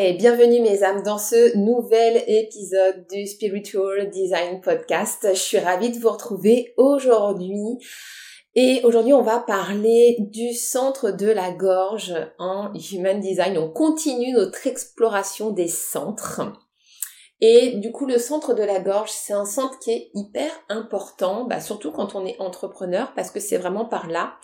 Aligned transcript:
Bienvenue 0.00 0.62
mes 0.62 0.82
âmes 0.82 1.02
dans 1.02 1.18
ce 1.18 1.58
nouvel 1.58 2.24
épisode 2.26 3.06
du 3.12 3.26
Spiritual 3.26 4.08
Design 4.08 4.62
Podcast. 4.62 5.28
Je 5.28 5.38
suis 5.38 5.58
ravie 5.58 5.90
de 5.90 5.98
vous 5.98 6.08
retrouver 6.08 6.72
aujourd'hui. 6.78 7.60
Et 8.54 8.80
aujourd'hui, 8.84 9.12
on 9.12 9.20
va 9.20 9.40
parler 9.40 10.16
du 10.18 10.54
centre 10.54 11.10
de 11.10 11.26
la 11.26 11.50
gorge 11.50 12.14
en 12.38 12.72
Human 12.72 13.20
Design. 13.20 13.58
On 13.58 13.68
continue 13.68 14.32
notre 14.32 14.66
exploration 14.66 15.50
des 15.50 15.68
centres. 15.68 16.40
Et 17.42 17.72
du 17.72 17.92
coup, 17.92 18.06
le 18.06 18.16
centre 18.16 18.54
de 18.54 18.62
la 18.62 18.80
gorge, 18.80 19.10
c'est 19.10 19.34
un 19.34 19.44
centre 19.44 19.78
qui 19.80 19.90
est 19.90 20.10
hyper 20.14 20.50
important, 20.70 21.44
bah, 21.44 21.60
surtout 21.60 21.92
quand 21.92 22.14
on 22.14 22.24
est 22.24 22.40
entrepreneur, 22.40 23.12
parce 23.14 23.30
que 23.30 23.38
c'est 23.38 23.58
vraiment 23.58 23.84
par 23.84 24.08
là 24.08 24.38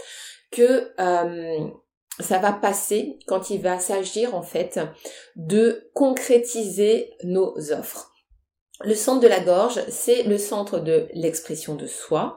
que 0.50 0.92
euh, 1.00 1.70
ça 2.20 2.38
va 2.38 2.52
passer 2.52 3.18
quand 3.26 3.50
il 3.50 3.60
va 3.60 3.78
s'agir 3.78 4.34
en 4.34 4.42
fait 4.42 4.80
de 5.36 5.90
concrétiser 5.94 7.10
nos 7.24 7.54
offres. 7.72 8.12
Le 8.84 8.94
centre 8.94 9.20
de 9.20 9.28
la 9.28 9.40
gorge, 9.40 9.80
c'est 9.88 10.24
le 10.24 10.36
centre 10.36 10.78
de 10.78 11.08
l'expression 11.14 11.76
de 11.76 11.86
soi 11.86 12.36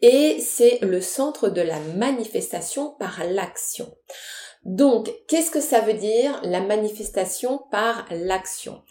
et 0.00 0.38
c'est 0.40 0.78
le 0.80 1.00
centre 1.00 1.50
de 1.50 1.60
la 1.60 1.78
manifestation 1.96 2.94
par 2.98 3.22
l'action. 3.28 3.94
Donc, 4.64 5.12
qu'est-ce 5.28 5.50
que 5.50 5.60
ça 5.60 5.80
veut 5.80 5.94
dire 5.94 6.40
la 6.42 6.60
manifestation 6.60 7.60
par 7.70 8.06
l'action? 8.10 8.82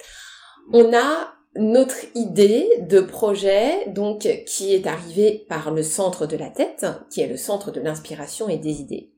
On 0.71 0.95
a 0.95 1.33
notre 1.55 1.97
idée 2.13 2.67
de 2.81 2.99
projet, 2.99 3.87
donc, 3.87 4.27
qui 4.45 4.73
est 4.73 4.85
arrivée 4.85 5.45
par 5.49 5.71
le 5.71 5.81
centre 5.81 6.27
de 6.27 6.37
la 6.37 6.49
tête, 6.49 6.85
qui 7.09 7.21
est 7.21 7.27
le 7.27 7.37
centre 7.37 7.71
de 7.71 7.79
l'inspiration 7.79 8.49
et 8.49 8.57
des 8.57 8.81
idées 8.81 9.11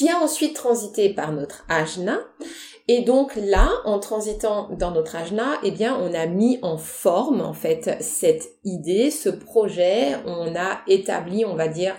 qui 0.00 0.08
a 0.08 0.18
ensuite 0.18 0.56
transité 0.56 1.10
par 1.10 1.30
notre 1.30 1.66
ajna. 1.68 2.20
Et 2.88 3.02
donc 3.02 3.36
là, 3.36 3.68
en 3.84 3.98
transitant 3.98 4.70
dans 4.70 4.92
notre 4.92 5.14
ajna, 5.14 5.58
eh 5.62 5.70
bien, 5.70 5.94
on 5.94 6.14
a 6.14 6.24
mis 6.24 6.58
en 6.62 6.78
forme, 6.78 7.42
en 7.42 7.52
fait, 7.52 7.98
cette 8.00 8.48
idée, 8.64 9.10
ce 9.10 9.28
projet. 9.28 10.16
On 10.24 10.56
a 10.56 10.80
établi, 10.88 11.44
on 11.44 11.54
va 11.54 11.68
dire, 11.68 11.94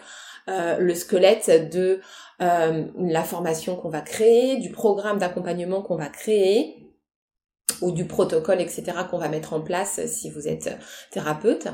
euh, 0.49 0.79
le 0.79 0.95
squelette 0.95 1.69
de 1.71 2.01
euh, 2.41 2.85
la 2.97 3.23
formation 3.23 3.75
qu'on 3.75 3.89
va 3.89 4.01
créer, 4.01 4.57
du 4.57 4.71
programme 4.71 5.19
d'accompagnement 5.19 5.83
qu'on 5.83 5.97
va 5.97 6.07
créer 6.07 6.77
ou 7.83 7.91
du 7.91 8.05
protocole, 8.05 8.61
etc., 8.61 8.83
qu'on 9.11 9.19
va 9.19 9.29
mettre 9.29 9.53
en 9.53 9.61
place 9.61 10.03
si 10.07 10.31
vous 10.31 10.47
êtes 10.47 10.75
thérapeute. 11.11 11.67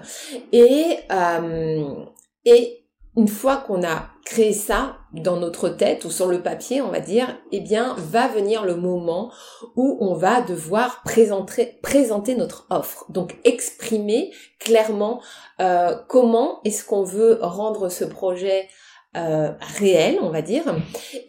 Et, 0.52 0.98
euh, 1.10 1.96
et 2.44 2.84
une 3.16 3.28
fois 3.30 3.58
qu'on 3.58 3.82
a 3.84 4.10
créé 4.26 4.52
ça 4.52 4.98
dans 5.22 5.38
notre 5.38 5.70
tête 5.70 6.06
ou 6.06 6.12
sur 6.12 6.28
le 6.28 6.42
papier, 6.42 6.82
on 6.82 6.90
va 6.90 7.00
dire, 7.00 7.38
eh 7.52 7.60
bien, 7.60 7.96
va 7.98 8.28
venir 8.28 8.66
le 8.66 8.76
moment 8.76 9.32
où 9.76 9.98
on 10.02 10.14
va 10.14 10.42
devoir 10.42 11.04
présenter, 11.04 12.36
notre 12.36 12.68
offre. 12.70 13.06
Donc, 13.10 13.38
exprimer 13.44 14.32
clairement 14.60 15.22
euh, 15.60 15.96
comment 16.08 16.60
est-ce 16.64 16.84
qu'on 16.84 17.04
veut 17.04 17.40
rendre 17.42 17.90
ce 17.90 18.06
projet 18.06 18.68
euh, 19.16 19.52
réel, 19.80 20.20
on 20.22 20.30
va 20.30 20.42
dire. 20.42 20.64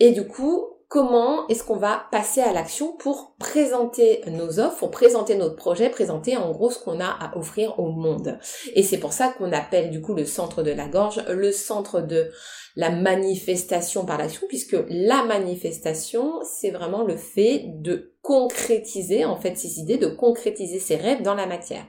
Et 0.01 0.13
du 0.13 0.27
coup, 0.27 0.78
comment 0.89 1.47
est-ce 1.49 1.65
qu'on 1.65 1.77
va 1.77 2.07
passer 2.11 2.41
à 2.41 2.53
l'action 2.53 2.93
pour 2.97 3.35
présenter 3.39 4.23
nos 4.27 4.59
offres, 4.59 4.79
pour 4.79 4.91
présenter 4.91 5.37
notre 5.37 5.57
projet, 5.57 5.91
présenter 5.91 6.37
en 6.37 6.51
gros 6.53 6.71
ce 6.71 6.79
qu'on 6.79 6.99
a 7.01 7.07
à 7.07 7.37
offrir 7.37 7.79
au 7.79 7.91
monde. 7.91 8.39
Et 8.75 8.83
c'est 8.83 8.99
pour 8.99 9.13
ça 9.13 9.29
qu'on 9.29 9.53
appelle 9.53 9.91
du 9.91 10.01
coup 10.01 10.15
le 10.15 10.25
centre 10.25 10.63
de 10.63 10.71
la 10.71 10.89
gorge 10.89 11.23
le 11.29 11.53
centre 11.53 12.01
de 12.01 12.31
la 12.77 12.91
manifestation 12.91 14.07
par 14.07 14.19
l'action, 14.19 14.47
puisque 14.49 14.77
la 14.89 15.25
manifestation, 15.25 16.41
c'est 16.45 16.71
vraiment 16.71 17.03
le 17.03 17.17
fait 17.17 17.65
de 17.67 18.15
concrétiser 18.23 19.25
en 19.25 19.37
fait 19.37 19.57
ces 19.57 19.81
idées, 19.81 19.97
de 19.97 20.07
concrétiser 20.07 20.79
ses 20.79 20.97
rêves 20.97 21.23
dans 21.23 21.35
la 21.35 21.47
matière. 21.47 21.85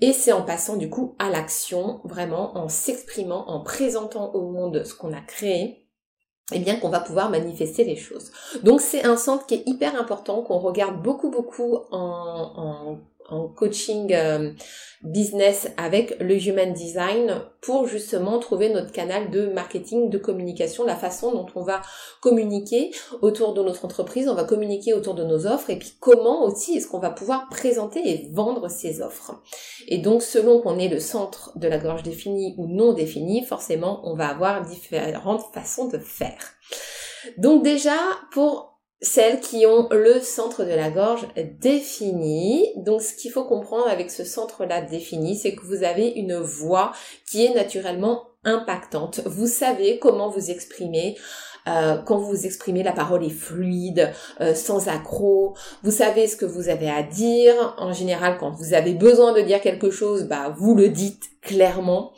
Et 0.00 0.12
c'est 0.12 0.32
en 0.32 0.42
passant 0.42 0.76
du 0.76 0.88
coup 0.88 1.14
à 1.18 1.30
l'action, 1.30 2.00
vraiment 2.04 2.56
en 2.56 2.68
s'exprimant, 2.68 3.48
en 3.48 3.62
présentant 3.62 4.32
au 4.32 4.50
monde 4.50 4.82
ce 4.84 4.94
qu'on 4.94 5.12
a 5.12 5.20
créé, 5.20 5.87
eh 6.52 6.58
bien 6.58 6.76
qu'on 6.76 6.88
va 6.88 7.00
pouvoir 7.00 7.30
manifester 7.30 7.84
les 7.84 7.96
choses. 7.96 8.30
Donc 8.62 8.80
c'est 8.80 9.04
un 9.04 9.16
centre 9.16 9.46
qui 9.46 9.54
est 9.54 9.62
hyper 9.66 10.00
important, 10.00 10.42
qu'on 10.42 10.58
regarde 10.58 11.02
beaucoup 11.02 11.30
beaucoup 11.30 11.78
en, 11.90 12.52
en 12.56 12.98
en 13.28 13.48
coaching 13.48 14.12
euh, 14.12 14.52
business 15.02 15.68
avec 15.76 16.18
le 16.20 16.34
human 16.34 16.72
design 16.72 17.42
pour 17.60 17.86
justement 17.86 18.38
trouver 18.38 18.68
notre 18.70 18.92
canal 18.92 19.30
de 19.30 19.46
marketing, 19.46 20.10
de 20.10 20.18
communication, 20.18 20.84
la 20.84 20.96
façon 20.96 21.32
dont 21.32 21.46
on 21.54 21.62
va 21.62 21.82
communiquer 22.20 22.90
autour 23.22 23.54
de 23.54 23.62
notre 23.62 23.84
entreprise, 23.84 24.28
on 24.28 24.34
va 24.34 24.44
communiquer 24.44 24.94
autour 24.94 25.14
de 25.14 25.24
nos 25.24 25.46
offres 25.46 25.70
et 25.70 25.78
puis 25.78 25.92
comment 26.00 26.44
aussi 26.44 26.76
est-ce 26.76 26.88
qu'on 26.88 26.98
va 26.98 27.10
pouvoir 27.10 27.48
présenter 27.48 28.00
et 28.04 28.28
vendre 28.32 28.68
ces 28.68 29.00
offres. 29.00 29.40
Et 29.86 29.98
donc 29.98 30.22
selon 30.22 30.60
qu'on 30.60 30.78
est 30.78 30.88
le 30.88 31.00
centre 31.00 31.56
de 31.56 31.68
la 31.68 31.78
gorge 31.78 32.02
définie 32.02 32.54
ou 32.58 32.66
non 32.66 32.92
définie, 32.92 33.44
forcément 33.44 34.00
on 34.04 34.14
va 34.14 34.28
avoir 34.28 34.62
différentes 34.62 35.44
façons 35.52 35.88
de 35.88 35.98
faire. 35.98 36.54
Donc 37.36 37.62
déjà 37.62 37.96
pour 38.32 38.67
celles 39.00 39.40
qui 39.40 39.64
ont 39.66 39.88
le 39.90 40.20
centre 40.20 40.64
de 40.64 40.72
la 40.72 40.90
gorge 40.90 41.26
défini. 41.60 42.72
Donc 42.76 43.02
ce 43.02 43.14
qu'il 43.14 43.30
faut 43.30 43.44
comprendre 43.44 43.86
avec 43.88 44.10
ce 44.10 44.24
centre-là 44.24 44.82
défini, 44.82 45.36
c'est 45.36 45.54
que 45.54 45.64
vous 45.64 45.84
avez 45.84 46.08
une 46.08 46.36
voix 46.36 46.92
qui 47.30 47.44
est 47.44 47.54
naturellement 47.54 48.24
impactante. 48.44 49.20
Vous 49.26 49.46
savez 49.46 49.98
comment 49.98 50.28
vous 50.28 50.50
exprimer. 50.50 51.16
Euh, 51.66 51.96
quand 51.98 52.18
vous 52.18 52.46
exprimez, 52.46 52.82
la 52.82 52.92
parole 52.92 53.24
est 53.24 53.30
fluide, 53.30 54.12
euh, 54.40 54.54
sans 54.54 54.88
accroc. 54.88 55.54
Vous 55.82 55.90
savez 55.90 56.26
ce 56.26 56.36
que 56.36 56.46
vous 56.46 56.68
avez 56.68 56.88
à 56.88 57.02
dire. 57.02 57.74
En 57.78 57.92
général, 57.92 58.36
quand 58.38 58.50
vous 58.50 58.74
avez 58.74 58.94
besoin 58.94 59.32
de 59.32 59.40
dire 59.40 59.60
quelque 59.60 59.90
chose, 59.90 60.24
bah 60.24 60.54
vous 60.56 60.74
le 60.74 60.88
dites 60.88 61.24
clairement. 61.42 62.12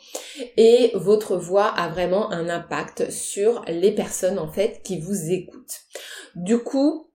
Et 0.57 0.91
votre 0.95 1.37
voix 1.37 1.67
a 1.67 1.89
vraiment 1.89 2.31
un 2.31 2.49
impact 2.49 3.11
sur 3.11 3.63
les 3.67 3.91
personnes 3.91 4.39
en 4.39 4.51
fait 4.51 4.81
qui 4.83 4.99
vous 4.99 5.31
écoutent. 5.31 5.81
Du 6.35 6.57
coup, 6.59 7.10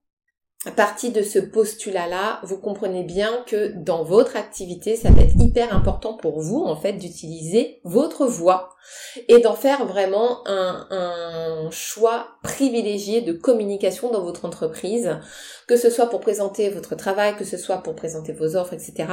à 0.67 0.73
partir 0.73 1.13
de 1.13 1.23
ce 1.23 1.39
postulat-là, 1.39 2.41
vous 2.43 2.59
comprenez 2.59 3.05
bien 3.05 3.45
que 3.47 3.73
dans 3.77 4.03
votre 4.03 4.35
activité, 4.35 4.97
ça 4.97 5.11
va 5.11 5.23
être 5.23 5.41
hyper 5.41 5.75
important 5.75 6.15
pour 6.15 6.41
vous, 6.41 6.65
en 6.65 6.75
fait, 6.75 6.95
d'utiliser 6.95 7.81
votre 7.85 8.27
voix 8.27 8.71
et 9.29 9.39
d'en 9.39 9.55
faire 9.55 9.87
vraiment 9.87 10.43
un, 10.47 11.71
choix 11.71 12.29
privilégié 12.43 13.23
de 13.23 13.33
communication 13.33 14.11
dans 14.11 14.23
votre 14.23 14.45
entreprise, 14.45 15.19
que 15.67 15.77
ce 15.77 15.91
soit 15.91 16.07
pour 16.07 16.21
présenter 16.21 16.69
votre 16.69 16.95
travail, 16.95 17.37
que 17.37 17.45
ce 17.45 17.57
soit 17.57 17.79
pour 17.79 17.95
présenter 17.95 18.33
vos 18.33 18.57
offres, 18.57 18.73
etc. 18.73 19.09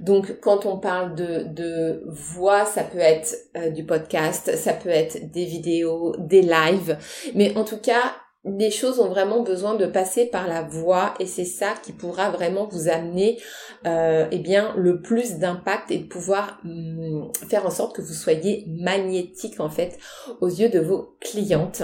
Donc, 0.00 0.40
quand 0.40 0.64
on 0.66 0.78
parle 0.78 1.14
de, 1.14 1.44
de 1.44 2.02
voix, 2.06 2.64
ça 2.64 2.82
peut 2.82 2.98
être 2.98 3.34
euh, 3.56 3.70
du 3.70 3.84
podcast, 3.84 4.56
ça 4.56 4.72
peut 4.72 4.88
être 4.88 5.30
des 5.30 5.44
vidéos, 5.44 6.14
des 6.18 6.42
lives, 6.42 6.96
mais 7.34 7.56
en 7.56 7.64
tout 7.64 7.78
cas, 7.78 8.14
les 8.44 8.70
choses 8.72 8.98
ont 8.98 9.08
vraiment 9.08 9.42
besoin 9.42 9.74
de 9.74 9.86
passer 9.86 10.26
par 10.26 10.48
la 10.48 10.62
voix 10.62 11.14
et 11.20 11.26
c'est 11.26 11.44
ça 11.44 11.74
qui 11.82 11.92
pourra 11.92 12.30
vraiment 12.30 12.66
vous 12.66 12.88
amener 12.88 13.38
euh, 13.86 14.26
eh 14.32 14.38
bien 14.38 14.74
le 14.76 15.00
plus 15.00 15.38
d'impact 15.38 15.92
et 15.92 15.98
de 15.98 16.06
pouvoir 16.06 16.60
hum, 16.64 17.30
faire 17.48 17.64
en 17.66 17.70
sorte 17.70 17.94
que 17.94 18.02
vous 18.02 18.12
soyez 18.12 18.64
magnétique 18.68 19.60
en 19.60 19.70
fait 19.70 19.98
aux 20.40 20.48
yeux 20.48 20.68
de 20.68 20.80
vos 20.80 21.16
clientes. 21.20 21.82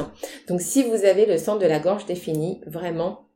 Donc 0.49 0.61
si 0.61 0.83
vous 0.83 1.05
avez 1.05 1.27
le 1.27 1.39
centre 1.39 1.61
de 1.61 1.67
la 1.67 1.79
gorge 1.79 2.07
défini, 2.07 2.61
vraiment 2.67 3.27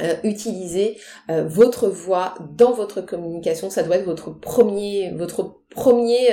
euh, 0.00 0.14
utilisez 0.22 0.98
euh, 1.30 1.44
votre 1.46 1.88
voix 1.88 2.34
dans 2.56 2.72
votre 2.72 3.00
communication. 3.00 3.68
Ça 3.68 3.82
doit 3.82 3.96
être 3.96 4.04
votre 4.04 4.30
premier, 4.30 5.10
votre 5.10 5.60
premier 5.70 6.28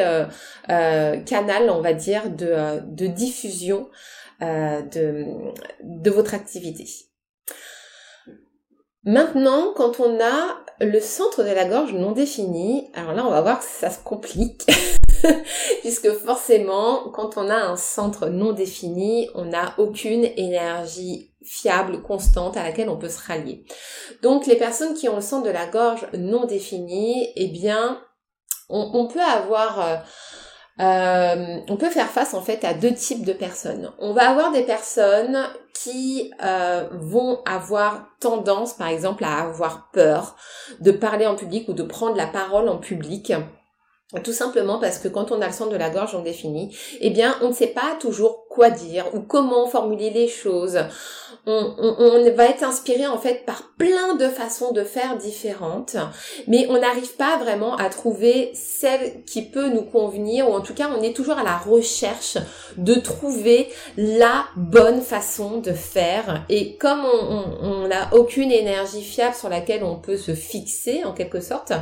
canal, 0.67 1.71
on 1.71 1.81
va 1.81 1.93
dire, 1.93 2.29
de, 2.29 2.79
de 2.87 3.07
diffusion 3.07 3.87
euh, 3.87 4.20
de, 4.41 5.25
de 5.83 6.09
votre 6.09 6.33
activité. 6.33 6.87
Maintenant, 9.03 9.73
quand 9.75 9.99
on 9.99 10.19
a 10.19 10.63
le 10.79 10.99
centre 10.99 11.43
de 11.43 11.49
la 11.49 11.65
gorge 11.65 11.93
non 11.93 12.11
défini, 12.11 12.91
alors 12.93 13.13
là, 13.13 13.25
on 13.25 13.31
va 13.31 13.41
voir 13.41 13.59
que 13.59 13.65
ça 13.65 13.89
se 13.89 13.99
complique. 14.03 14.63
Puisque 15.81 16.11
forcément, 16.11 17.09
quand 17.09 17.37
on 17.37 17.49
a 17.49 17.55
un 17.55 17.77
centre 17.77 18.29
non 18.29 18.53
défini, 18.53 19.27
on 19.33 19.45
n'a 19.45 19.73
aucune 19.79 20.25
énergie 20.37 21.33
fiable, 21.43 22.03
constante, 22.03 22.57
à 22.57 22.63
laquelle 22.63 22.89
on 22.89 22.97
peut 22.97 23.09
se 23.09 23.25
rallier. 23.25 23.65
Donc, 24.21 24.45
les 24.45 24.55
personnes 24.55 24.93
qui 24.93 25.09
ont 25.09 25.15
le 25.15 25.21
centre 25.21 25.45
de 25.45 25.51
la 25.51 25.65
gorge 25.65 26.07
non 26.13 26.45
défini, 26.45 27.27
eh 27.35 27.47
bien, 27.47 28.01
on, 28.69 29.07
peut 29.07 29.19
avoir... 29.19 29.79
Euh, 29.81 29.95
euh, 30.81 31.57
on 31.67 31.77
peut 31.77 31.89
faire 31.89 32.09
face 32.09 32.33
en 32.33 32.41
fait 32.41 32.63
à 32.63 32.73
deux 32.73 32.93
types 32.93 33.23
de 33.23 33.33
personnes. 33.33 33.91
On 33.99 34.13
va 34.13 34.29
avoir 34.29 34.51
des 34.51 34.63
personnes 34.63 35.37
qui 35.73 36.31
euh, 36.43 36.87
vont 36.91 37.39
avoir 37.45 38.07
tendance 38.19 38.73
par 38.73 38.87
exemple 38.87 39.23
à 39.23 39.41
avoir 39.41 39.89
peur 39.91 40.35
de 40.79 40.91
parler 40.91 41.27
en 41.27 41.35
public 41.35 41.67
ou 41.67 41.73
de 41.73 41.83
prendre 41.83 42.15
la 42.15 42.27
parole 42.27 42.67
en 42.67 42.77
public 42.77 43.33
tout 44.19 44.33
simplement 44.33 44.79
parce 44.79 44.97
que 44.97 45.07
quand 45.07 45.31
on 45.31 45.41
a 45.41 45.47
le 45.47 45.53
centre 45.53 45.71
de 45.71 45.77
la 45.77 45.89
gorge 45.89 46.15
on 46.15 46.21
définit, 46.21 46.75
eh 46.99 47.09
bien, 47.09 47.37
on 47.41 47.49
ne 47.49 47.53
sait 47.53 47.67
pas 47.67 47.95
toujours 47.99 48.40
quoi 48.51 48.69
dire 48.69 49.05
ou 49.13 49.21
comment 49.21 49.65
formuler 49.65 50.09
les 50.09 50.27
choses. 50.27 50.77
On, 51.47 51.73
on, 51.79 52.31
va 52.35 52.45
être 52.45 52.63
inspiré 52.63 53.07
en 53.07 53.17
fait 53.17 53.45
par 53.47 53.71
plein 53.79 54.13
de 54.13 54.27
façons 54.27 54.73
de 54.73 54.83
faire 54.83 55.17
différentes, 55.17 55.95
mais 56.47 56.67
on 56.69 56.79
n'arrive 56.79 57.15
pas 57.15 57.37
vraiment 57.37 57.75
à 57.77 57.89
trouver 57.89 58.51
celle 58.53 59.23
qui 59.23 59.41
peut 59.41 59.69
nous 59.69 59.81
convenir, 59.81 60.47
ou 60.47 60.53
en 60.53 60.61
tout 60.61 60.75
cas, 60.75 60.91
on 60.95 61.01
est 61.01 61.15
toujours 61.15 61.39
à 61.39 61.43
la 61.43 61.57
recherche 61.57 62.37
de 62.77 62.93
trouver 62.93 63.69
la 63.97 64.45
bonne 64.55 65.01
façon 65.01 65.57
de 65.61 65.71
faire. 65.71 66.45
Et 66.49 66.75
comme 66.75 67.03
on 67.03 67.87
n'a 67.87 68.13
aucune 68.13 68.51
énergie 68.51 69.01
fiable 69.01 69.35
sur 69.35 69.49
laquelle 69.49 69.83
on 69.83 69.95
peut 69.95 70.17
se 70.17 70.35
fixer 70.35 71.03
en 71.05 71.13
quelque 71.13 71.41
sorte, 71.41 71.73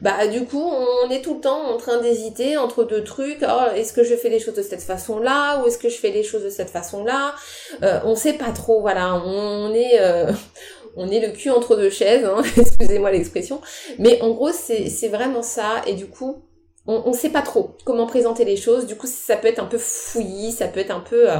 bah 0.00 0.26
du 0.26 0.44
coup, 0.44 0.62
on 0.62 1.08
est 1.08 1.22
tout 1.22 1.36
le 1.36 1.40
temps 1.40 1.70
en 1.72 1.78
train 1.78 1.98
d'hésiter 2.02 2.58
entre 2.58 2.84
deux 2.84 3.04
trucs. 3.04 3.42
Oh, 3.42 3.74
est-ce 3.74 3.94
que 3.94 4.04
je 4.04 4.16
fais 4.16 4.28
les 4.28 4.40
choses 4.40 4.54
de 4.54 4.62
cette 4.62 4.82
façon-là 4.82 5.62
ou 5.62 5.66
est-ce 5.66 5.78
que 5.78 5.88
je 5.88 5.96
fais 5.96 6.07
les 6.10 6.22
choses 6.22 6.44
de 6.44 6.50
cette 6.50 6.70
façon-là 6.70 7.34
euh, 7.82 8.00
On 8.04 8.14
sait 8.14 8.34
pas 8.34 8.52
trop. 8.52 8.80
Voilà, 8.80 9.14
on 9.24 9.72
est 9.72 10.00
euh, 10.00 10.32
on 10.96 11.10
est 11.10 11.20
le 11.20 11.32
cul 11.32 11.50
entre 11.50 11.76
deux 11.76 11.90
chaises. 11.90 12.24
Hein, 12.24 12.42
excusez-moi 12.56 13.10
l'expression. 13.10 13.60
Mais 13.98 14.20
en 14.22 14.30
gros, 14.30 14.50
c'est 14.52 15.08
vraiment 15.08 15.42
ça. 15.42 15.82
Et 15.86 15.94
du 15.94 16.06
coup, 16.06 16.42
on 16.90 17.10
ne 17.10 17.16
sait 17.16 17.28
pas 17.28 17.42
trop 17.42 17.76
comment 17.84 18.06
présenter 18.06 18.46
les 18.46 18.56
choses. 18.56 18.86
Du 18.86 18.96
coup, 18.96 19.06
ça 19.06 19.36
peut 19.36 19.48
être 19.48 19.58
un 19.58 19.66
peu 19.66 19.76
fouillis, 19.76 20.52
ça 20.52 20.68
peut 20.68 20.80
être 20.80 20.90
un 20.90 21.00
peu... 21.00 21.30
Euh, 21.30 21.36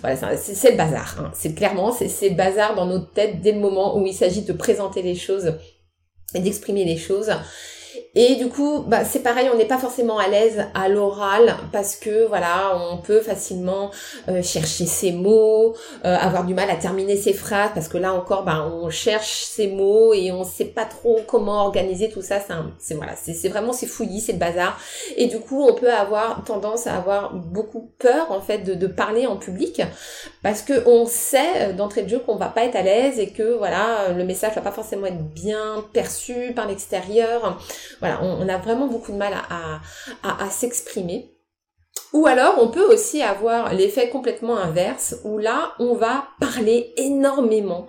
voilà, 0.00 0.36
c'est 0.36 0.70
le 0.70 0.76
bazar. 0.76 1.16
Hein. 1.18 1.32
C'est 1.34 1.54
clairement, 1.54 1.90
c'est 1.90 2.28
le 2.28 2.36
bazar 2.36 2.76
dans 2.76 2.86
notre 2.86 3.12
tête 3.12 3.40
dès 3.40 3.50
le 3.50 3.58
moment 3.58 3.98
où 3.98 4.06
il 4.06 4.14
s'agit 4.14 4.42
de 4.42 4.52
présenter 4.52 5.02
les 5.02 5.16
choses 5.16 5.54
et 6.34 6.38
d'exprimer 6.38 6.84
les 6.84 6.96
choses. 6.96 7.32
Et 8.14 8.34
du 8.36 8.50
coup, 8.50 8.84
bah, 8.86 9.04
c'est 9.06 9.20
pareil, 9.20 9.48
on 9.50 9.56
n'est 9.56 9.64
pas 9.64 9.78
forcément 9.78 10.18
à 10.18 10.28
l'aise 10.28 10.66
à 10.74 10.90
l'oral 10.90 11.56
parce 11.72 11.96
que 11.96 12.26
voilà, 12.26 12.76
on 12.76 12.98
peut 12.98 13.20
facilement 13.20 13.90
euh, 14.28 14.42
chercher 14.42 14.84
ses 14.84 15.12
mots, 15.12 15.74
euh, 16.04 16.14
avoir 16.14 16.44
du 16.44 16.52
mal 16.52 16.68
à 16.68 16.76
terminer 16.76 17.16
ses 17.16 17.32
phrases 17.32 17.70
parce 17.72 17.88
que 17.88 17.96
là 17.96 18.12
encore, 18.12 18.44
bah, 18.44 18.68
on 18.70 18.90
cherche 18.90 19.44
ses 19.44 19.68
mots 19.68 20.12
et 20.12 20.30
on 20.30 20.44
sait 20.44 20.66
pas 20.66 20.84
trop 20.84 21.20
comment 21.26 21.64
organiser 21.64 22.10
tout 22.10 22.20
ça. 22.20 22.38
C'est 22.78 22.94
voilà, 22.94 23.14
c'est 23.16 23.48
vraiment 23.48 23.72
c'est 23.72 23.86
fouillis, 23.86 24.20
c'est 24.20 24.32
le 24.32 24.38
bazar. 24.38 24.78
Et 25.16 25.26
du 25.26 25.40
coup, 25.40 25.66
on 25.66 25.72
peut 25.72 25.90
avoir 25.90 26.44
tendance 26.44 26.86
à 26.86 26.96
avoir 26.96 27.32
beaucoup 27.32 27.88
peur 27.98 28.30
en 28.30 28.42
fait 28.42 28.58
de, 28.58 28.74
de 28.74 28.86
parler 28.88 29.26
en 29.26 29.36
public 29.36 29.80
parce 30.42 30.60
que 30.60 30.86
on 30.86 31.06
sait 31.06 31.70
euh, 31.70 31.72
d'entrée 31.72 32.02
de 32.02 32.10
jeu 32.10 32.18
qu'on 32.18 32.36
va 32.36 32.48
pas 32.48 32.64
être 32.64 32.76
à 32.76 32.82
l'aise 32.82 33.18
et 33.18 33.30
que 33.30 33.56
voilà, 33.56 34.10
le 34.14 34.24
message 34.24 34.54
va 34.54 34.60
pas 34.60 34.70
forcément 34.70 35.06
être 35.06 35.22
bien 35.22 35.82
perçu 35.94 36.52
par 36.54 36.68
l'extérieur. 36.68 37.58
Voilà, 38.02 38.20
on, 38.20 38.48
a 38.48 38.58
vraiment 38.58 38.88
beaucoup 38.88 39.12
de 39.12 39.16
mal 39.16 39.32
à, 39.32 40.50
s'exprimer. 40.50 41.38
Ou 42.12 42.26
alors, 42.26 42.56
on 42.58 42.66
peut 42.66 42.92
aussi 42.92 43.22
avoir 43.22 43.72
l'effet 43.72 44.10
complètement 44.10 44.56
inverse, 44.56 45.14
où 45.22 45.38
là, 45.38 45.74
on 45.78 45.94
va 45.94 46.26
parler 46.40 46.92
énormément. 46.96 47.86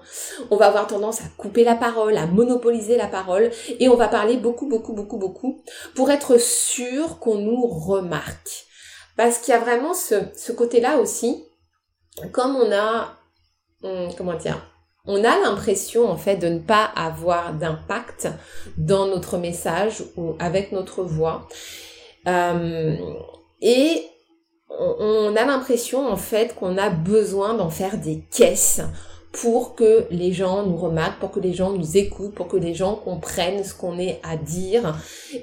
On 0.52 0.56
va 0.56 0.68
avoir 0.68 0.86
tendance 0.86 1.22
à 1.22 1.30
couper 1.36 1.64
la 1.64 1.74
parole, 1.74 2.16
à 2.16 2.28
monopoliser 2.28 2.96
la 2.96 3.08
parole, 3.08 3.50
et 3.80 3.90
on 3.90 3.96
va 3.96 4.08
parler 4.08 4.38
beaucoup, 4.38 4.68
beaucoup, 4.68 4.94
beaucoup, 4.94 5.18
beaucoup, 5.18 5.64
pour 5.96 6.12
être 6.12 6.40
sûr 6.40 7.18
qu'on 7.18 7.40
nous 7.40 7.66
remarque. 7.66 8.68
Parce 9.18 9.40
qu'il 9.40 9.52
y 9.52 9.58
a 9.58 9.62
vraiment 9.62 9.96
ce, 9.96 10.14
ce 10.38 10.52
côté-là 10.52 10.98
aussi, 10.98 11.44
comme 12.32 12.56
on 12.56 12.72
a, 12.72 13.18
hum, 13.82 14.14
comment 14.16 14.36
dire, 14.36 14.73
on 15.06 15.24
a 15.24 15.40
l'impression 15.40 16.10
en 16.10 16.18
fait 16.18 16.38
de 16.38 16.48
ne 16.48 16.60
pas 16.60 16.86
avoir 16.96 17.54
d'impact 17.54 18.30
dans 18.78 19.08
notre 19.08 19.38
message 19.38 20.04
ou 20.16 20.36
avec 20.40 20.72
notre 20.72 21.04
voix. 21.04 21.48
Euh, 22.28 22.96
et 23.62 24.04
on 24.70 25.36
a 25.36 25.46
l'impression 25.46 26.08
en 26.10 26.16
fait 26.16 26.56
qu'on 26.56 26.78
a 26.78 26.90
besoin 26.90 27.54
d'en 27.54 27.70
faire 27.70 27.98
des 27.98 28.24
caisses 28.32 28.82
pour 29.34 29.76
que 29.76 30.06
les 30.12 30.32
gens 30.32 30.64
nous 30.64 30.78
remarquent, 30.78 31.20
pour 31.20 31.32
que 31.32 31.40
les 31.40 31.54
gens 31.54 31.72
nous 31.72 31.98
écoutent, 31.98 32.36
pour 32.36 32.48
que 32.48 32.58
les 32.58 32.76
gens 32.76 32.96
comprennent 32.96 33.64
ce 33.64 33.74
qu'on 33.74 33.98
est 33.98 34.22
à 34.24 34.38
dire. 34.38 34.96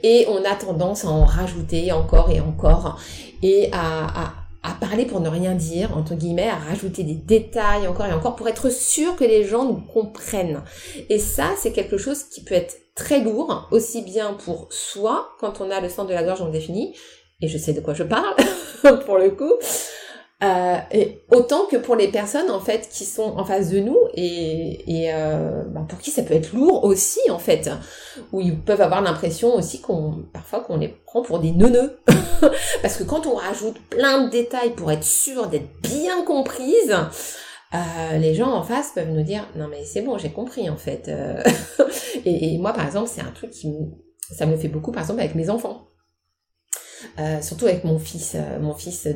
Et 0.02 0.26
on 0.28 0.44
a 0.44 0.54
tendance 0.54 1.04
à 1.04 1.08
en 1.08 1.24
rajouter 1.24 1.92
encore 1.92 2.30
et 2.30 2.40
encore 2.40 2.98
et 3.42 3.68
à, 3.72 4.26
à 4.26 4.32
parler 4.68 5.06
pour 5.06 5.20
ne 5.20 5.28
rien 5.28 5.54
dire, 5.54 5.96
entre 5.96 6.14
guillemets, 6.14 6.48
à 6.48 6.56
rajouter 6.56 7.02
des 7.02 7.14
détails 7.14 7.86
encore 7.86 8.06
et 8.06 8.12
encore 8.12 8.36
pour 8.36 8.48
être 8.48 8.70
sûr 8.70 9.16
que 9.16 9.24
les 9.24 9.44
gens 9.44 9.64
nous 9.64 9.80
comprennent. 9.80 10.62
Et 11.08 11.18
ça, 11.18 11.50
c'est 11.56 11.72
quelque 11.72 11.96
chose 11.96 12.24
qui 12.24 12.42
peut 12.42 12.54
être 12.54 12.76
très 12.94 13.20
lourd, 13.20 13.68
aussi 13.70 14.02
bien 14.02 14.34
pour 14.34 14.68
soi, 14.70 15.30
quand 15.38 15.60
on 15.60 15.70
a 15.70 15.80
le 15.80 15.88
centre 15.88 16.08
de 16.08 16.14
la 16.14 16.22
gorge 16.22 16.42
en 16.42 16.48
défini, 16.48 16.94
et 17.40 17.48
je 17.48 17.56
sais 17.56 17.72
de 17.72 17.80
quoi 17.80 17.94
je 17.94 18.02
parle, 18.02 18.34
pour 19.06 19.18
le 19.18 19.30
coup, 19.30 19.52
euh, 20.42 20.78
autant 21.30 21.66
que 21.66 21.76
pour 21.76 21.96
les 21.96 22.08
personnes 22.08 22.50
en 22.50 22.60
fait 22.60 22.88
qui 22.90 23.04
sont 23.04 23.34
en 23.36 23.44
face 23.44 23.68
de 23.70 23.80
nous 23.80 23.98
et, 24.14 25.02
et 25.02 25.12
euh, 25.12 25.62
bah, 25.66 25.84
pour 25.86 25.98
qui 25.98 26.10
ça 26.10 26.22
peut 26.22 26.32
être 26.32 26.54
lourd 26.54 26.84
aussi 26.84 27.20
en 27.30 27.38
fait. 27.38 27.70
Où 28.32 28.40
ils 28.40 28.58
peuvent 28.58 28.80
avoir 28.80 29.02
l'impression 29.02 29.54
aussi 29.54 29.80
qu'on 29.80 30.24
parfois 30.32 30.60
qu'on 30.60 30.78
les 30.78 30.88
prend 30.88 31.22
pour 31.22 31.40
des 31.40 31.52
neuneux. 31.52 32.00
Parce 32.82 32.96
que 32.96 33.04
quand 33.04 33.26
on 33.26 33.34
rajoute 33.34 33.76
plein 33.90 34.24
de 34.24 34.30
détails 34.30 34.70
pour 34.70 34.90
être 34.90 35.04
sûr 35.04 35.48
d'être 35.48 35.68
bien 35.82 36.24
comprise 36.24 36.96
euh, 37.72 38.18
les 38.18 38.34
gens 38.34 38.52
en 38.52 38.64
face 38.64 38.90
peuvent 38.96 39.10
nous 39.10 39.22
dire 39.22 39.46
non 39.54 39.68
mais 39.68 39.84
c'est 39.84 40.02
bon 40.02 40.18
j'ai 40.18 40.30
compris 40.30 40.68
en 40.68 40.76
fait. 40.76 41.08
Euh, 41.08 41.42
et, 42.24 42.54
et, 42.54 42.58
moi 42.58 42.72
par 42.72 42.84
exemple 42.84 43.08
c'est 43.08 43.20
un 43.20 43.30
truc 43.30 43.50
qui 43.50 43.72
ça 44.32 44.46
me 44.46 44.56
fait 44.56 44.68
beaucoup 44.68 44.90
par 44.90 45.02
exemple 45.02 45.20
avec 45.20 45.36
mes 45.36 45.50
enfants 45.50 45.89
euh, 47.20 47.42
surtout 47.42 47.66
avec 47.66 47.84
mon 47.84 47.98
fils, 47.98 48.34
euh, 48.34 48.58
mon 48.60 48.74
fils 48.74 49.06
de, 49.06 49.12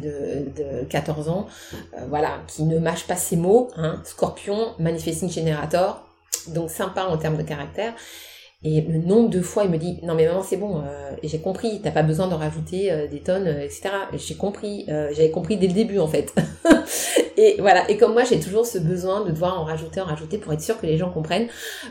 de 0.57 0.85
14 0.89 1.29
ans, 1.29 1.47
euh, 1.73 2.05
voilà, 2.09 2.41
qui 2.47 2.65
ne 2.65 2.79
mâche 2.79 3.07
pas 3.07 3.17
ses 3.17 3.37
mots, 3.37 3.71
hein, 3.77 4.03
Scorpion, 4.05 4.75
Manifesting 4.79 5.31
Generator, 5.31 6.07
donc 6.49 6.71
sympa 6.71 7.05
en 7.05 7.17
termes 7.17 7.37
de 7.37 7.43
caractère. 7.43 7.95
Et 8.63 8.81
le 8.81 8.99
nombre 8.99 9.31
de 9.31 9.41
fois, 9.41 9.65
il 9.65 9.71
me 9.71 9.77
dit 9.77 10.01
non 10.03 10.15
mais 10.15 10.27
maman 10.27 10.43
c'est 10.43 10.57
bon, 10.57 10.83
j'ai 11.23 11.39
compris, 11.39 11.83
t'as 11.83 11.91
pas 11.91 12.03
besoin 12.03 12.29
d'en 12.29 12.39
rajouter 12.39 13.09
des 13.11 13.21
tonnes, 13.21 13.47
etc. 13.47 13.91
J'ai 14.15 14.37
compris, 14.37 14.87
j'avais 14.89 15.31
compris 15.31 15.59
dès 15.59 15.67
le 15.67 15.75
début 15.75 15.99
en 15.99 16.09
fait. 16.09 16.33
et 17.37 17.57
voilà. 17.61 17.91
Et 17.91 17.97
comme 17.97 18.13
moi 18.13 18.25
j'ai 18.25 18.41
toujours 18.41 18.67
ce 18.67 18.79
besoin 18.79 19.25
de 19.25 19.31
devoir 19.31 19.61
en 19.61 19.65
rajouter, 19.65 20.01
en 20.01 20.05
rajouter 20.05 20.39
pour 20.39 20.53
être 20.53 20.61
sûr 20.61 20.81
que 20.81 20.87
les 20.87 20.97
gens 20.99 21.11
comprennent. 21.11 21.49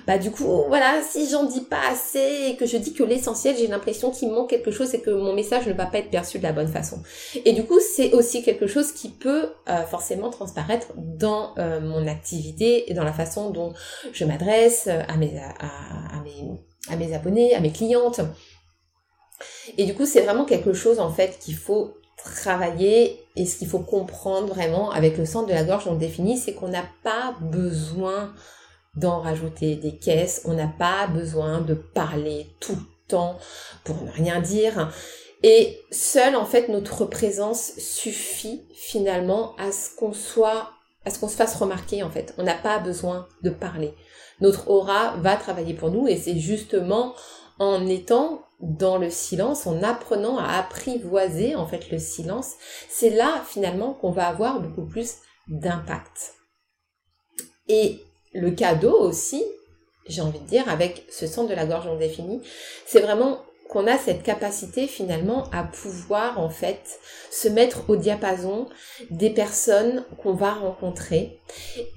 Bah 0.07 0.17
du 0.17 0.31
coup 0.31 0.45
voilà, 0.67 1.01
si 1.01 1.29
j'en 1.29 1.43
dis 1.43 1.61
pas 1.61 1.81
assez 1.91 2.49
et 2.49 2.55
que 2.55 2.65
je 2.65 2.77
dis 2.77 2.93
que 2.93 3.03
l'essentiel, 3.03 3.55
j'ai 3.57 3.67
l'impression 3.67 4.11
qu'il 4.11 4.31
manque 4.31 4.49
quelque 4.49 4.71
chose 4.71 4.93
et 4.93 5.01
que 5.01 5.11
mon 5.11 5.33
message 5.33 5.67
ne 5.67 5.73
va 5.73 5.85
pas 5.85 5.99
être 5.99 6.09
perçu 6.09 6.37
de 6.37 6.43
la 6.43 6.53
bonne 6.53 6.67
façon. 6.67 7.01
Et 7.45 7.53
du 7.53 7.63
coup 7.63 7.79
c'est 7.95 8.13
aussi 8.13 8.43
quelque 8.43 8.67
chose 8.67 8.91
qui 8.91 9.09
peut 9.09 9.49
forcément 9.89 10.29
transparaître 10.29 10.87
dans 10.97 11.55
mon 11.57 12.07
activité 12.07 12.89
et 12.91 12.93
dans 12.93 13.03
la 13.03 13.13
façon 13.13 13.49
dont 13.49 13.73
je 14.11 14.25
m'adresse 14.25 14.87
à 14.87 15.17
mes 15.17 15.37
à 15.39 16.21
mes 16.23 16.59
à 16.89 16.95
mes 16.95 17.13
abonnés, 17.13 17.55
à 17.55 17.59
mes 17.59 17.71
clientes. 17.71 18.21
Et 19.77 19.85
du 19.85 19.93
coup, 19.93 20.05
c'est 20.05 20.21
vraiment 20.21 20.45
quelque 20.45 20.73
chose 20.73 20.99
en 20.99 21.11
fait 21.11 21.37
qu'il 21.39 21.55
faut 21.55 21.95
travailler 22.17 23.19
et 23.35 23.45
ce 23.45 23.57
qu'il 23.57 23.67
faut 23.67 23.79
comprendre 23.79 24.53
vraiment 24.53 24.91
avec 24.91 25.17
le 25.17 25.25
centre 25.25 25.47
de 25.47 25.53
la 25.53 25.63
gorge 25.63 25.87
on 25.87 25.95
définit, 25.95 26.37
c'est 26.37 26.53
qu'on 26.53 26.69
n'a 26.69 26.85
pas 27.03 27.35
besoin 27.41 28.33
d'en 28.95 29.19
rajouter 29.19 29.75
des 29.75 29.97
caisses, 29.97 30.41
on 30.45 30.53
n'a 30.53 30.67
pas 30.67 31.07
besoin 31.07 31.61
de 31.61 31.73
parler 31.73 32.47
tout 32.59 32.75
le 32.75 33.07
temps 33.07 33.37
pour 33.83 34.01
ne 34.03 34.11
rien 34.11 34.39
dire. 34.39 34.91
Et 35.41 35.79
seule 35.91 36.35
en 36.35 36.45
fait 36.45 36.69
notre 36.69 37.05
présence 37.05 37.73
suffit 37.77 38.63
finalement 38.73 39.55
à 39.57 39.71
ce 39.71 39.95
qu'on 39.95 40.13
soit 40.13 40.69
à 41.05 41.09
ce 41.09 41.19
qu'on 41.19 41.27
se 41.27 41.35
fasse 41.35 41.55
remarquer 41.55 42.01
en 42.01 42.09
fait. 42.09 42.33
On 42.37 42.43
n'a 42.43 42.53
pas 42.53 42.79
besoin 42.79 43.27
de 43.41 43.49
parler. 43.49 43.93
Notre 44.39 44.69
aura 44.69 45.17
va 45.17 45.35
travailler 45.35 45.73
pour 45.73 45.91
nous 45.91 46.07
et 46.07 46.15
c'est 46.15 46.39
justement 46.39 47.13
en 47.59 47.85
étant 47.87 48.43
dans 48.63 48.97
le 48.97 49.09
silence, 49.09 49.67
en 49.67 49.83
apprenant 49.83 50.37
à 50.37 50.57
apprivoiser 50.57 51.55
en 51.55 51.67
fait 51.67 51.91
le 51.91 51.99
silence, 51.99 52.53
c'est 52.89 53.09
là 53.09 53.43
finalement 53.45 53.93
qu'on 53.93 54.11
va 54.11 54.27
avoir 54.27 54.61
beaucoup 54.61 54.87
plus 54.87 55.15
d'impact. 55.49 56.35
Et 57.67 57.99
le 58.33 58.51
cadeau 58.51 58.97
aussi, 58.97 59.43
j'ai 60.07 60.21
envie 60.21 60.39
de 60.39 60.47
dire, 60.47 60.67
avec 60.69 61.05
ce 61.09 61.27
centre 61.27 61.49
de 61.49 61.55
la 61.55 61.65
gorge 61.65 61.87
non 61.87 61.97
défini, 61.97 62.41
c'est 62.85 63.01
vraiment 63.01 63.41
qu'on 63.69 63.85
a 63.85 63.97
cette 63.97 64.23
capacité 64.23 64.87
finalement 64.87 65.49
à 65.51 65.63
pouvoir 65.63 66.39
en 66.39 66.49
fait 66.49 66.99
se 67.31 67.49
mettre 67.49 67.89
au 67.89 67.95
diapason 67.97 68.69
des 69.09 69.29
personnes 69.29 70.05
qu'on 70.21 70.33
va 70.33 70.53
rencontrer 70.53 71.39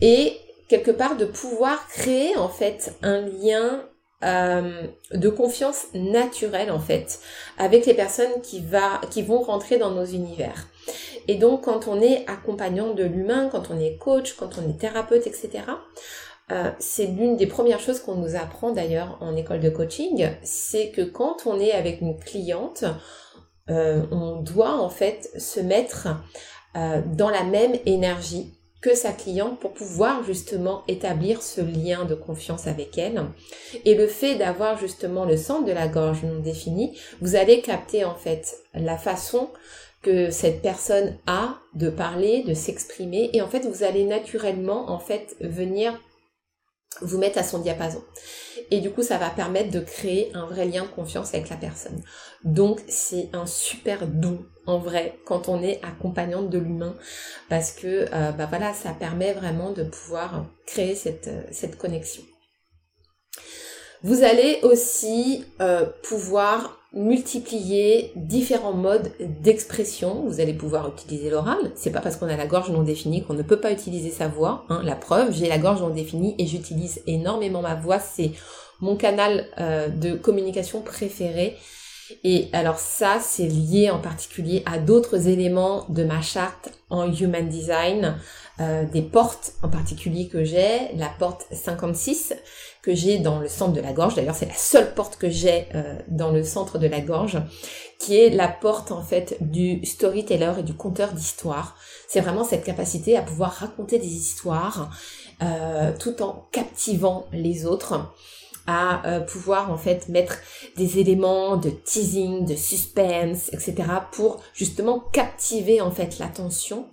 et 0.00 0.36
quelque 0.68 0.90
part 0.90 1.16
de 1.16 1.26
pouvoir 1.26 1.86
créer 1.88 2.36
en 2.36 2.48
fait 2.48 2.94
un 3.02 3.20
lien 3.20 3.84
euh, 4.24 4.82
de 5.12 5.28
confiance 5.28 5.86
naturelle 5.94 6.70
en 6.70 6.80
fait 6.80 7.20
avec 7.58 7.84
les 7.84 7.94
personnes 7.94 8.40
qui, 8.42 8.60
va, 8.60 9.00
qui 9.10 9.22
vont 9.22 9.40
rentrer 9.40 9.78
dans 9.78 9.90
nos 9.90 10.06
univers. 10.06 10.68
Et 11.28 11.34
donc 11.34 11.64
quand 11.64 11.88
on 11.88 12.00
est 12.00 12.24
accompagnant 12.28 12.94
de 12.94 13.04
l'humain, 13.04 13.48
quand 13.50 13.70
on 13.70 13.78
est 13.78 13.96
coach, 13.96 14.34
quand 14.34 14.58
on 14.58 14.68
est 14.68 14.78
thérapeute, 14.78 15.26
etc., 15.26 15.64
euh, 16.52 16.70
c'est 16.78 17.06
l'une 17.06 17.36
des 17.36 17.46
premières 17.46 17.80
choses 17.80 18.00
qu'on 18.00 18.14
nous 18.14 18.36
apprend 18.36 18.70
d'ailleurs 18.70 19.18
en 19.20 19.34
école 19.34 19.60
de 19.60 19.68
coaching, 19.68 20.30
c'est 20.44 20.90
que 20.90 21.02
quand 21.02 21.46
on 21.46 21.58
est 21.58 21.72
avec 21.72 22.00
une 22.00 22.16
cliente, 22.18 22.84
euh, 23.68 24.02
on 24.12 24.36
doit 24.42 24.80
en 24.80 24.88
fait 24.88 25.28
se 25.38 25.58
mettre 25.58 26.08
euh, 26.76 27.02
dans 27.04 27.30
la 27.30 27.42
même 27.42 27.74
énergie 27.84 28.55
sa 28.94 29.12
cliente 29.12 29.58
pour 29.58 29.72
pouvoir 29.72 30.24
justement 30.24 30.82
établir 30.88 31.42
ce 31.42 31.60
lien 31.60 32.04
de 32.04 32.14
confiance 32.14 32.66
avec 32.66 32.98
elle. 32.98 33.24
Et 33.84 33.94
le 33.94 34.06
fait 34.06 34.36
d'avoir 34.36 34.78
justement 34.78 35.24
le 35.24 35.36
centre 35.36 35.64
de 35.64 35.72
la 35.72 35.88
gorge 35.88 36.22
non 36.22 36.40
défini, 36.40 36.98
vous 37.20 37.36
allez 37.36 37.60
capter 37.60 38.04
en 38.04 38.14
fait 38.14 38.56
la 38.74 38.98
façon 38.98 39.50
que 40.02 40.30
cette 40.30 40.62
personne 40.62 41.18
a 41.26 41.58
de 41.74 41.90
parler, 41.90 42.44
de 42.44 42.54
s'exprimer 42.54 43.30
et 43.32 43.42
en 43.42 43.48
fait 43.48 43.66
vous 43.66 43.82
allez 43.82 44.04
naturellement 44.04 44.90
en 44.90 44.98
fait 44.98 45.36
venir 45.40 46.00
vous 47.02 47.18
mettre 47.18 47.38
à 47.38 47.42
son 47.42 47.58
diapason. 47.58 48.02
Et 48.70 48.80
du 48.80 48.90
coup, 48.90 49.02
ça 49.02 49.18
va 49.18 49.30
permettre 49.30 49.70
de 49.70 49.80
créer 49.80 50.30
un 50.34 50.46
vrai 50.46 50.66
lien 50.66 50.82
de 50.82 50.88
confiance 50.88 51.34
avec 51.34 51.48
la 51.48 51.56
personne. 51.56 52.02
Donc, 52.44 52.80
c'est 52.88 53.28
un 53.32 53.46
super 53.46 54.06
don 54.06 54.44
en 54.66 54.78
vrai 54.78 55.18
quand 55.24 55.48
on 55.48 55.62
est 55.62 55.80
accompagnante 55.84 56.50
de 56.50 56.58
l'humain 56.58 56.96
parce 57.48 57.70
que 57.70 58.06
euh, 58.12 58.32
bah 58.32 58.46
voilà, 58.46 58.74
ça 58.74 58.92
permet 58.92 59.32
vraiment 59.32 59.70
de 59.72 59.84
pouvoir 59.84 60.46
créer 60.66 60.96
cette, 60.96 61.28
euh, 61.28 61.42
cette 61.52 61.78
connexion. 61.78 62.22
Vous 64.06 64.22
allez 64.22 64.60
aussi 64.62 65.44
euh, 65.60 65.84
pouvoir 66.04 66.78
multiplier 66.92 68.12
différents 68.14 68.72
modes 68.72 69.10
d'expression. 69.42 70.22
Vous 70.28 70.38
allez 70.38 70.54
pouvoir 70.54 70.88
utiliser 70.88 71.28
l'oral. 71.28 71.72
C'est 71.74 71.90
pas 71.90 72.00
parce 72.00 72.14
qu'on 72.14 72.28
a 72.28 72.36
la 72.36 72.46
gorge 72.46 72.70
non 72.70 72.84
définie 72.84 73.24
qu'on 73.24 73.34
ne 73.34 73.42
peut 73.42 73.58
pas 73.58 73.72
utiliser 73.72 74.12
sa 74.12 74.28
voix. 74.28 74.64
Hein. 74.68 74.80
La 74.84 74.94
preuve, 74.94 75.32
j'ai 75.32 75.48
la 75.48 75.58
gorge 75.58 75.80
non 75.80 75.88
définie 75.88 76.36
et 76.38 76.46
j'utilise 76.46 77.02
énormément 77.08 77.62
ma 77.62 77.74
voix. 77.74 77.98
C'est 77.98 78.30
mon 78.80 78.94
canal 78.94 79.48
euh, 79.58 79.88
de 79.88 80.14
communication 80.14 80.82
préféré. 80.82 81.56
Et 82.24 82.48
alors 82.52 82.78
ça, 82.78 83.18
c'est 83.20 83.46
lié 83.46 83.90
en 83.90 83.98
particulier 83.98 84.62
à 84.66 84.78
d'autres 84.78 85.28
éléments 85.28 85.86
de 85.88 86.04
ma 86.04 86.20
charte 86.22 86.70
en 86.90 87.12
Human 87.12 87.48
Design, 87.48 88.16
euh, 88.60 88.84
des 88.84 89.02
portes 89.02 89.52
en 89.62 89.68
particulier 89.68 90.28
que 90.28 90.44
j'ai, 90.44 90.92
la 90.96 91.08
porte 91.08 91.46
56 91.50 92.34
que 92.82 92.94
j'ai 92.94 93.18
dans 93.18 93.40
le 93.40 93.48
centre 93.48 93.72
de 93.72 93.80
la 93.80 93.92
gorge. 93.92 94.14
D'ailleurs, 94.14 94.36
c'est 94.36 94.46
la 94.46 94.54
seule 94.54 94.94
porte 94.94 95.16
que 95.16 95.28
j'ai 95.28 95.66
euh, 95.74 95.98
dans 96.08 96.30
le 96.30 96.44
centre 96.44 96.78
de 96.78 96.86
la 96.86 97.00
gorge, 97.00 97.38
qui 97.98 98.16
est 98.16 98.30
la 98.30 98.48
porte 98.48 98.92
en 98.92 99.02
fait 99.02 99.36
du 99.40 99.84
storyteller 99.84 100.52
et 100.60 100.62
du 100.62 100.74
conteur 100.74 101.12
d'histoires. 101.12 101.76
C'est 102.08 102.20
vraiment 102.20 102.44
cette 102.44 102.64
capacité 102.64 103.16
à 103.16 103.22
pouvoir 103.22 103.52
raconter 103.52 103.98
des 103.98 104.14
histoires 104.14 104.90
euh, 105.42 105.92
tout 105.98 106.22
en 106.22 106.46
captivant 106.52 107.26
les 107.32 107.66
autres 107.66 108.14
à 108.66 109.06
euh, 109.06 109.20
pouvoir 109.20 109.70
en 109.70 109.76
fait 109.76 110.08
mettre 110.08 110.38
des 110.76 110.98
éléments 110.98 111.56
de 111.56 111.70
teasing, 111.70 112.44
de 112.44 112.54
suspense, 112.54 113.48
etc. 113.52 113.74
pour 114.12 114.42
justement 114.54 115.00
captiver 115.00 115.80
en 115.80 115.90
fait 115.90 116.18
l'attention 116.18 116.88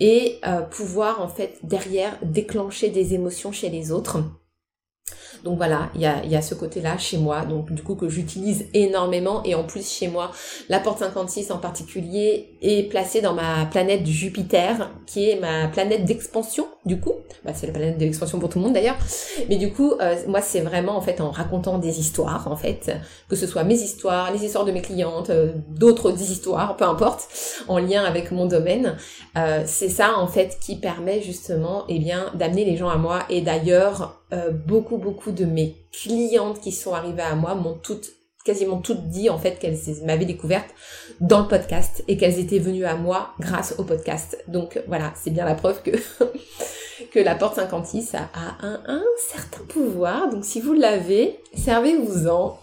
et 0.00 0.38
euh, 0.46 0.62
pouvoir 0.62 1.20
en 1.20 1.28
fait 1.28 1.58
derrière 1.62 2.18
déclencher 2.22 2.88
des 2.88 3.14
émotions 3.14 3.52
chez 3.52 3.68
les 3.68 3.92
autres. 3.92 4.18
Donc 5.44 5.56
voilà, 5.56 5.90
il 5.94 6.00
y 6.00 6.06
a, 6.06 6.24
y 6.24 6.36
a 6.36 6.42
ce 6.42 6.54
côté-là 6.54 6.98
chez 6.98 7.18
moi, 7.18 7.44
donc 7.44 7.72
du 7.72 7.82
coup 7.82 7.94
que 7.94 8.08
j'utilise 8.08 8.66
énormément 8.74 9.42
et 9.44 9.54
en 9.54 9.64
plus 9.64 9.88
chez 9.90 10.08
moi, 10.08 10.30
la 10.68 10.78
porte 10.78 11.00
56 11.00 11.50
en 11.50 11.58
particulier 11.58 12.50
est 12.62 12.88
placée 12.88 13.20
dans 13.20 13.34
ma 13.34 13.66
planète 13.66 14.06
Jupiter, 14.06 14.90
qui 15.06 15.30
est 15.30 15.40
ma 15.40 15.68
planète 15.68 16.04
d'expansion 16.04 16.66
du 16.84 16.98
coup. 16.98 17.12
Bah, 17.44 17.52
c'est 17.54 17.66
la 17.66 17.72
planète 17.72 17.98
de 17.98 18.04
l'expansion 18.04 18.38
pour 18.38 18.48
tout 18.48 18.58
le 18.58 18.64
monde 18.64 18.74
d'ailleurs. 18.74 18.96
Mais 19.48 19.56
du 19.56 19.72
coup, 19.72 19.92
euh, 20.00 20.16
moi 20.26 20.40
c'est 20.40 20.60
vraiment 20.60 20.96
en 20.96 21.00
fait 21.00 21.20
en 21.20 21.30
racontant 21.30 21.78
des 21.78 22.00
histoires 22.00 22.48
en 22.48 22.56
fait, 22.56 22.92
que 23.28 23.36
ce 23.36 23.46
soit 23.46 23.64
mes 23.64 23.74
histoires, 23.74 24.32
les 24.32 24.44
histoires 24.44 24.64
de 24.64 24.72
mes 24.72 24.82
clientes, 24.82 25.30
euh, 25.30 25.52
d'autres 25.68 26.20
histoires, 26.20 26.76
peu 26.76 26.84
importe, 26.84 27.28
en 27.68 27.78
lien 27.78 28.04
avec 28.04 28.30
mon 28.32 28.46
domaine. 28.46 28.96
Euh, 29.36 29.62
c'est 29.66 29.88
ça 29.88 30.18
en 30.18 30.26
fait 30.26 30.58
qui 30.60 30.76
permet 30.76 31.22
justement 31.22 31.84
eh 31.88 31.98
bien 31.98 32.26
d'amener 32.34 32.64
les 32.64 32.76
gens 32.76 32.88
à 32.88 32.96
moi 32.96 33.20
et 33.28 33.40
d'ailleurs 33.40 34.18
beaucoup, 34.66 34.96
beaucoup 34.96 35.30
de 35.34 35.44
mes 35.44 35.76
clientes 35.92 36.60
qui 36.60 36.72
sont 36.72 36.94
arrivées 36.94 37.22
à 37.22 37.34
moi 37.34 37.54
m'ont 37.54 37.74
toutes 37.74 38.12
quasiment 38.44 38.78
toutes 38.78 39.08
dit 39.08 39.30
en 39.30 39.38
fait 39.38 39.58
qu'elles 39.58 39.78
m'avaient 40.04 40.24
découverte 40.24 40.68
dans 41.20 41.42
le 41.42 41.48
podcast 41.48 42.02
et 42.08 42.16
qu'elles 42.16 42.38
étaient 42.38 42.58
venues 42.58 42.84
à 42.84 42.96
moi 42.96 43.34
grâce 43.38 43.74
au 43.78 43.84
podcast. 43.84 44.42
Donc 44.48 44.82
voilà, 44.88 45.12
c'est 45.16 45.30
bien 45.30 45.44
la 45.44 45.54
preuve 45.54 45.82
que 45.82 45.90
que 47.12 47.20
la 47.20 47.34
porte 47.34 47.56
56 47.56 48.14
a, 48.14 48.28
un, 48.62 48.80
un, 48.86 49.02
certain 49.30 49.64
pouvoir. 49.68 50.28
Donc 50.30 50.44
si 50.44 50.60
vous 50.60 50.72
l'avez, 50.72 51.40
servez-vous-en. 51.54 52.58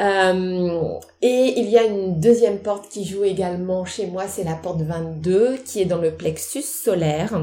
Euh, 0.00 0.98
et 1.22 1.54
il 1.56 1.68
y 1.68 1.78
a 1.78 1.84
une 1.84 2.20
deuxième 2.20 2.58
porte 2.58 2.88
qui 2.88 3.04
joue 3.04 3.24
également 3.24 3.84
chez 3.84 4.06
moi, 4.06 4.26
c'est 4.28 4.44
la 4.44 4.54
porte 4.54 4.82
22 4.82 5.58
qui 5.64 5.80
est 5.80 5.84
dans 5.84 5.98
le 5.98 6.12
plexus 6.12 6.62
solaire. 6.62 7.40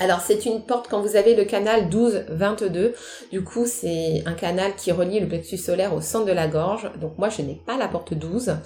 Alors 0.00 0.20
c'est 0.20 0.46
une 0.46 0.62
porte 0.62 0.86
quand 0.88 1.00
vous 1.00 1.16
avez 1.16 1.34
le 1.34 1.44
canal 1.44 1.88
12-22, 1.88 2.92
du 3.32 3.42
coup 3.42 3.66
c'est 3.66 4.22
un 4.26 4.34
canal 4.34 4.76
qui 4.76 4.92
relie 4.92 5.18
le 5.18 5.26
plexus 5.26 5.58
solaire 5.58 5.92
au 5.92 6.00
centre 6.00 6.26
de 6.26 6.32
la 6.32 6.46
gorge, 6.46 6.88
donc 7.00 7.18
moi 7.18 7.28
je 7.30 7.42
n'ai 7.42 7.60
pas 7.66 7.76
la 7.76 7.88
porte 7.88 8.14
12, 8.14 8.58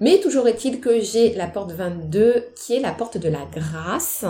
mais 0.00 0.18
toujours 0.18 0.48
est-il 0.48 0.80
que 0.80 1.00
j'ai 1.00 1.34
la 1.34 1.46
porte 1.46 1.70
22 1.70 2.48
qui 2.56 2.74
est 2.74 2.80
la 2.80 2.90
porte 2.90 3.16
de 3.16 3.28
la 3.28 3.46
grâce, 3.52 4.24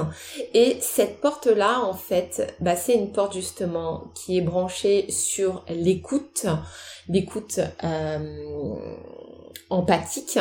et 0.53 0.77
cette 0.83 1.23
porte-là 1.23 1.81
en 1.81 1.95
fait, 1.95 2.55
bah, 2.61 2.77
c'est 2.77 2.95
une 2.95 3.13
porte 3.13 3.33
justement 3.33 4.13
qui 4.15 4.37
est 4.37 4.43
branchée 4.43 5.11
sur 5.11 5.65
l'écoute, 5.71 6.47
l'écoute 7.09 7.61
euh, 7.83 8.77
empathique 9.71 10.39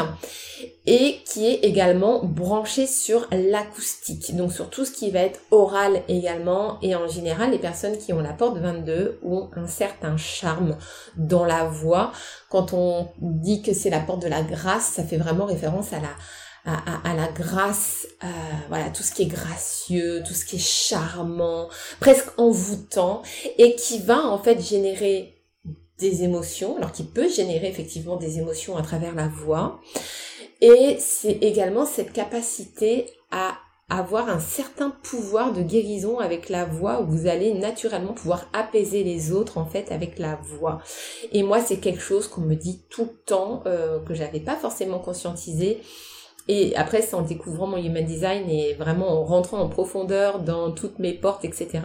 et 0.86 1.20
qui 1.26 1.48
est 1.48 1.60
également 1.64 2.24
branché 2.24 2.88
sur 2.88 3.28
l'acoustique, 3.32 4.36
donc 4.36 4.52
sur 4.52 4.70
tout 4.70 4.86
ce 4.86 4.92
qui 4.92 5.12
va 5.12 5.20
être 5.20 5.40
oral 5.52 6.02
également 6.08 6.78
et 6.82 6.96
en 6.96 7.08
général 7.08 7.52
les 7.52 7.60
personnes 7.60 7.98
qui 7.98 8.14
ont 8.14 8.22
la 8.22 8.34
porte 8.34 8.58
22 8.58 9.20
ont 9.24 9.50
un 9.56 9.68
certain 9.68 10.18
charme 10.18 10.78
dans 11.18 11.46
la 11.46 11.66
voix. 11.66 12.12
Quand 12.50 12.74
on 12.74 13.10
dit 13.20 13.62
que 13.62 13.74
c'est 13.74 13.90
la 13.90 14.00
porte 14.00 14.22
de 14.22 14.28
la 14.28 14.44
grâce, 14.44 14.86
ça 14.86 15.04
fait 15.04 15.18
vraiment 15.18 15.46
référence 15.46 15.94
à 15.94 16.00
la 16.00 16.10
à, 16.68 17.14
la 17.14 17.28
grâce, 17.28 18.08
euh, 18.24 18.28
voilà, 18.70 18.90
tout 18.90 19.04
ce 19.04 19.12
qui 19.12 19.22
est 19.22 19.28
gracieux, 19.28 20.24
tout 20.26 20.34
ce 20.34 20.46
qui 20.46 20.56
est 20.56 20.60
charmant, 20.60 21.70
presque 22.00 22.28
envoûtant, 22.38 23.22
et 23.60 23.76
qui 23.76 24.00
va 24.00 24.26
en 24.26 24.40
fait 24.40 24.60
générer 24.60 25.35
des 26.00 26.24
émotions, 26.24 26.78
alors 26.78 26.92
qui 26.92 27.04
peut 27.04 27.30
générer 27.30 27.68
effectivement 27.68 28.18
des 28.18 28.40
émotions 28.40 28.78
à 28.78 28.82
travers 28.82 29.16
la 29.16 29.28
voix. 29.28 29.80
Et 30.62 30.98
c'est 31.00 31.38
également 31.42 31.86
cette 31.86 32.14
capacité 32.14 33.08
à 33.32 33.58
avoir 33.90 34.30
un 34.30 34.40
certain 34.40 34.90
pouvoir 34.90 35.54
de 35.54 35.62
guérison 35.62 36.18
avec 36.18 36.50
la 36.50 36.66
voix 36.66 37.02
où 37.02 37.06
vous 37.06 37.28
allez 37.28 37.54
naturellement 37.54 38.14
pouvoir 38.14 38.50
apaiser 38.52 39.04
les 39.04 39.32
autres 39.32 39.60
en 39.60 39.66
fait 39.66 39.92
avec 39.92 40.18
la 40.18 40.38
voix. 40.38 40.82
Et 41.34 41.44
moi 41.44 41.62
c'est 41.62 41.78
quelque 41.78 42.02
chose 42.02 42.28
qu'on 42.28 42.42
me 42.42 42.56
dit 42.56 42.82
tout 42.90 43.04
le 43.04 43.24
temps 43.26 43.62
euh, 43.68 44.00
que 44.00 44.16
j'avais 44.16 44.40
pas 44.40 44.56
forcément 44.56 44.98
conscientisé 44.98 45.82
et 46.48 46.76
après, 46.76 47.02
c'est 47.02 47.16
en 47.16 47.24
découvrant 47.24 47.66
mon 47.66 47.78
human 47.78 48.06
design 48.06 48.48
et 48.50 48.74
vraiment 48.74 49.10
en 49.10 49.24
rentrant 49.24 49.60
en 49.60 49.68
profondeur 49.68 50.40
dans 50.40 50.72
toutes 50.72 51.00
mes 51.00 51.14
portes, 51.14 51.44
etc., 51.44 51.80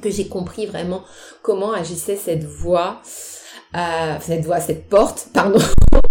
que 0.00 0.10
j'ai 0.10 0.28
compris 0.28 0.66
vraiment 0.66 1.02
comment 1.42 1.72
agissait 1.72 2.16
cette 2.16 2.44
voix, 2.44 3.00
euh, 3.76 4.16
cette 4.20 4.44
voix, 4.44 4.60
cette 4.60 4.88
porte, 4.88 5.28
pardon. 5.32 5.60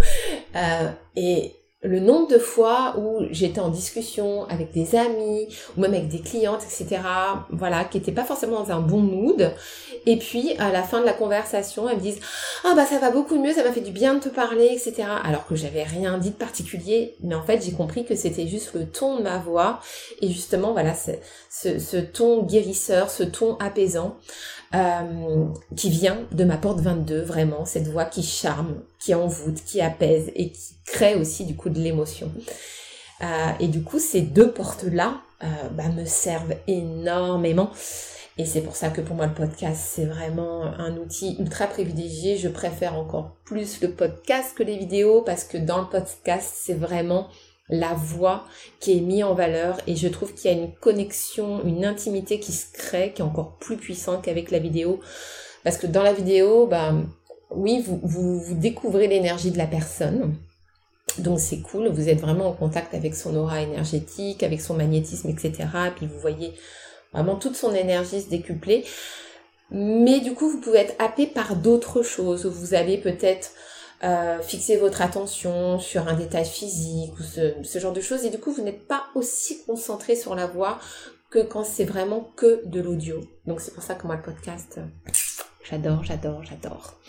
euh, 0.56 0.90
et 1.16 1.56
le 1.84 2.00
nombre 2.00 2.30
de 2.30 2.38
fois 2.38 2.96
où 2.98 3.26
j'étais 3.32 3.60
en 3.60 3.70
discussion 3.70 4.46
avec 4.46 4.72
des 4.72 4.96
amis 4.96 5.48
ou 5.76 5.82
même 5.82 5.94
avec 5.94 6.08
des 6.08 6.22
clientes, 6.22 6.62
etc., 6.64 7.02
voilà, 7.50 7.84
qui 7.84 7.98
n'étaient 7.98 8.14
pas 8.14 8.24
forcément 8.24 8.64
dans 8.64 8.72
un 8.72 8.80
bon 8.80 9.00
mood. 9.00 9.54
Et 10.06 10.18
puis, 10.18 10.54
à 10.60 10.72
la 10.72 10.84
fin 10.84 11.02
de 11.02 11.06
la 11.06 11.14
conversation, 11.14 11.90
elles 11.90 11.98
me 11.98 12.02
disent 12.02 12.20
«Ah 12.64 12.74
bah 12.76 12.86
ça 12.86 13.00
va 13.00 13.12
beaucoup 13.12 13.38
mieux, 13.38 13.54
ça 13.54 13.64
m'a 13.64 13.72
fait 13.72 13.82
du 13.82 13.92
bien 13.92 14.16
de 14.16 14.20
te 14.22 14.30
parler, 14.30 14.68
etc.» 14.72 15.04
Alors 15.24 15.46
que 15.46 15.56
j'avais 15.56 15.84
rien 15.84 16.18
dit 16.18 16.32
de 16.32 16.36
particulier, 16.36 17.16
mais 17.22 17.36
en 17.36 17.44
fait, 17.44 17.64
j'ai 17.64 17.74
compris 17.74 18.06
que 18.06 18.16
c'était 18.16 18.48
juste 18.48 18.74
le 18.74 18.86
ton 18.86 19.18
de 19.18 19.24
ma 19.24 19.38
voix 19.38 19.80
et 20.22 20.30
justement, 20.30 20.72
voilà, 20.72 20.94
ce, 20.94 21.80
ce 21.80 21.98
ton 21.98 22.44
guérisseur, 22.44 23.10
ce 23.10 23.24
ton 23.24 23.58
apaisant. 23.58 24.18
Euh, 24.76 25.46
qui 25.76 25.92
vient 25.92 26.26
de 26.32 26.44
ma 26.44 26.58
porte 26.58 26.80
22, 26.80 27.22
vraiment, 27.22 27.64
cette 27.64 27.88
voix 27.88 28.06
qui 28.06 28.24
charme, 28.24 28.82
qui 29.00 29.14
envoûte, 29.14 29.64
qui 29.64 29.82
apaise 29.82 30.32
et 30.36 30.50
qui 30.50 30.74
crée 30.88 31.14
aussi 31.14 31.46
du 31.46 31.56
coup 31.56 31.70
de 31.70 31.80
l'émotion. 31.80 32.32
Euh, 33.22 33.52
et 33.60 33.68
du 33.68 33.84
coup, 33.84 34.00
ces 34.00 34.22
deux 34.22 34.52
portes-là 34.52 35.22
euh, 35.44 35.48
bah, 35.74 35.90
me 35.90 36.06
servent 36.06 36.56
énormément. 36.66 37.70
Et 38.40 38.46
c'est 38.46 38.62
pour 38.62 38.76
ça 38.76 38.90
que 38.90 39.02
pour 39.02 39.16
moi, 39.16 39.28
le 39.28 39.36
podcast, 39.36 39.80
c'est 39.80 40.06
vraiment 40.06 40.64
un 40.64 40.98
outil 40.98 41.36
ultra 41.40 41.68
privilégié. 41.68 42.38
Je 42.38 42.50
préfère 42.50 42.96
encore 42.96 43.36
plus 43.46 43.80
le 43.82 43.92
podcast 43.92 44.58
que 44.58 44.64
les 44.64 44.78
vidéos 44.78 45.22
parce 45.22 45.44
que 45.44 45.60
dans 45.60 45.82
le 45.82 45.88
podcast, 45.88 46.52
c'est 46.56 46.74
vraiment 46.74 47.28
la 47.74 47.94
voix 47.94 48.46
qui 48.80 48.98
est 48.98 49.02
mise 49.02 49.24
en 49.24 49.34
valeur 49.34 49.78
et 49.88 49.96
je 49.96 50.08
trouve 50.08 50.34
qu'il 50.34 50.52
y 50.52 50.54
a 50.54 50.58
une 50.58 50.72
connexion, 50.74 51.64
une 51.66 51.86
intimité 51.86 52.40
qui 52.40 52.52
se 52.52 52.72
crée 52.72 53.14
qui 53.14 53.22
est 53.22 53.26
encore 53.26 53.58
plus 53.58 53.78
puissante 53.78 54.24
qu'avec 54.24 54.52
la 54.52 54.60
vidéo 54.60 55.00
parce 55.64 55.78
que 55.78 55.88
dans 55.88 56.04
la 56.04 56.14
vidéo, 56.14 56.68
bah 56.68 56.94
oui, 57.50 57.84
vous, 57.86 58.42
découvrez 58.54 59.08
l'énergie 59.08 59.52
de 59.52 59.58
la 59.58 59.68
personne. 59.68 60.36
Donc 61.20 61.40
c'est 61.40 61.62
cool, 61.62 61.88
vous 61.88 62.10
êtes 62.10 62.20
vraiment 62.20 62.50
en 62.50 62.54
contact 62.54 62.94
avec 62.94 63.16
son 63.16 63.36
aura 63.36 63.62
énergétique, 63.62 64.44
avec 64.44 64.62
son 64.62 64.76
magnétisme, 64.76 65.30
etc. 65.30 65.54
Et 65.88 65.92
puis 65.96 66.08
vous 66.08 66.20
voyez 66.20 66.54
vraiment 67.14 67.36
toute 67.36 67.56
son 67.56 67.74
énergie 67.74 68.22
se 68.22 68.30
décupler. 68.30 68.84
Mais 69.72 70.20
du 70.20 70.34
coup, 70.34 70.50
vous 70.50 70.60
pouvez 70.60 70.80
être 70.80 70.96
happé 71.00 71.26
par 71.28 71.56
d'autres 71.56 72.04
choses. 72.04 72.46
Vous 72.46 72.74
allez 72.74 72.98
peut-être 72.98 73.52
euh, 74.04 74.42
fixer 74.42 74.78
votre 74.78 75.02
attention 75.02 75.80
sur 75.80 76.08
un 76.08 76.14
détail 76.14 76.46
physique 76.46 77.14
ou 77.20 77.24
ce, 77.24 77.80
genre 77.80 77.94
de 77.94 78.02
choses 78.02 78.26
et 78.26 78.30
du 78.30 78.38
coup 78.38 78.52
vous 78.52 78.62
n'êtes 78.62 78.88
pas 78.88 79.06
aussi 79.16 79.64
concentré 79.66 80.16
sur 80.16 80.36
la 80.36 80.46
voix 80.46 80.80
que 81.30 81.40
quand 81.40 81.64
c'est 81.64 81.86
vraiment 81.86 82.32
que 82.36 82.62
de 82.66 82.82
l'audio. 82.82 83.22
Donc 83.46 83.62
c'est 83.62 83.74
pour 83.74 83.84
ça 83.84 83.96
que 83.96 84.06
moi 84.06 84.16
le 84.18 84.22
podcast, 84.22 84.80
j'adore, 85.64 86.04
j'adore, 86.04 86.44
j'adore. 86.44 87.00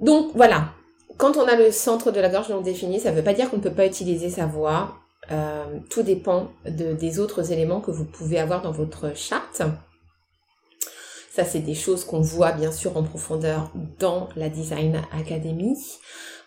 Donc 0.00 0.32
voilà, 0.34 0.70
quand 1.16 1.36
on 1.36 1.46
a 1.46 1.54
le 1.54 1.70
centre 1.70 2.10
de 2.10 2.20
la 2.20 2.28
gorge 2.28 2.48
non 2.48 2.60
défini, 2.60 2.98
ça 2.98 3.10
ne 3.10 3.16
veut 3.16 3.22
pas 3.22 3.34
dire 3.34 3.50
qu'on 3.50 3.58
ne 3.58 3.62
peut 3.62 3.72
pas 3.72 3.86
utiliser 3.86 4.30
sa 4.30 4.46
voix. 4.46 4.96
Euh, 5.30 5.78
tout 5.90 6.02
dépend 6.02 6.50
de, 6.64 6.94
des 6.94 7.20
autres 7.20 7.52
éléments 7.52 7.80
que 7.80 7.90
vous 7.90 8.06
pouvez 8.06 8.40
avoir 8.40 8.62
dans 8.62 8.72
votre 8.72 9.14
charte. 9.14 9.62
C'est 11.44 11.60
des 11.60 11.74
choses 11.74 12.04
qu'on 12.04 12.20
voit 12.20 12.52
bien 12.52 12.72
sûr 12.72 12.96
en 12.96 13.02
profondeur 13.02 13.70
dans 13.98 14.28
la 14.36 14.48
Design 14.48 15.02
Academy, 15.12 15.76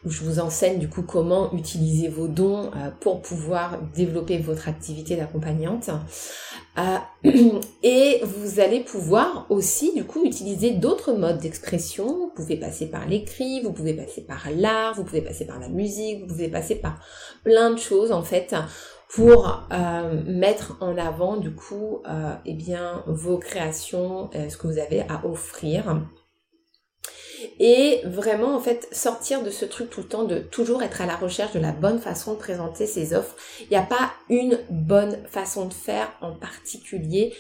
où 0.06 0.10
je 0.10 0.24
vous 0.24 0.40
enseigne 0.40 0.80
du 0.80 0.90
coup 0.90 1.04
comment 1.04 1.54
utiliser 1.54 2.08
vos 2.08 2.28
dons 2.28 2.72
euh, 2.76 2.90
pour 3.00 3.22
pouvoir 3.22 3.80
développer 3.96 4.38
votre 4.38 4.68
activité 4.68 5.16
d'accompagnante. 5.16 5.90
Euh, 6.78 6.98
et 7.84 8.20
vous 8.24 8.60
allez 8.60 8.80
pouvoir 8.80 9.46
aussi 9.50 9.94
du 9.94 10.06
coup 10.06 10.26
utiliser 10.26 10.72
d'autres 10.72 11.14
modes 11.14 11.38
d'expression. 11.38 12.06
Vous 12.06 12.32
pouvez 12.36 12.58
passer 12.58 12.88
par 12.88 13.08
l'écrit, 13.08 13.62
vous 13.62 13.72
pouvez 13.72 13.94
passer 13.94 14.22
par 14.22 14.48
l'art, 14.56 14.96
vous 14.96 15.04
pouvez 15.04 15.22
passer 15.22 15.46
par 15.46 15.60
la 15.60 15.70
musique, 15.70 16.22
vous 16.22 16.28
pouvez 16.28 16.50
passer 16.50 16.76
par 16.76 17.00
plein 17.44 17.72
de 17.72 17.80
choses 17.80 18.12
en 18.12 18.24
fait 18.24 18.56
pour 19.14 19.68
euh, 19.72 20.24
mettre 20.26 20.78
en 20.82 20.98
avant 20.98 21.38
du 21.38 21.54
coup 21.54 22.02
euh, 22.08 22.34
eh 22.46 22.54
bien 22.54 23.04
vos 23.06 23.38
créations, 23.38 24.32
euh, 24.34 24.50
ce 24.50 24.58
que 24.58 24.66
vous 24.66 24.80
avez 24.80 25.02
à 25.02 25.24
offrir. 25.26 26.02
Et 27.60 28.02
vraiment 28.06 28.56
en 28.56 28.60
fait 28.60 28.88
sortir 28.92 29.44
de 29.44 29.52
ce 29.52 29.66
truc 29.66 29.92
tout 29.92 30.02
le 30.02 30.08
temps 30.08 30.24
de 30.24 30.40
toujours 30.40 30.82
être 30.82 31.02
à 31.02 31.06
la 31.06 31.16
recherche 31.16 31.54
de 31.54 31.60
la 31.60 31.74
bonne 31.74 32.00
façon 32.00 32.34
de 32.34 32.40
présenter 32.40 32.88
ses 32.88 33.14
offres. 33.14 33.36
Il 33.62 33.68
n'y 33.70 33.78
a 33.78 33.84
pas 33.84 34.14
une 34.30 34.60
bonne 34.72 35.20
façon 35.28 35.68
de 35.68 35.74
faire 35.74 36.12
en 36.22 36.34
particulier. 36.34 37.36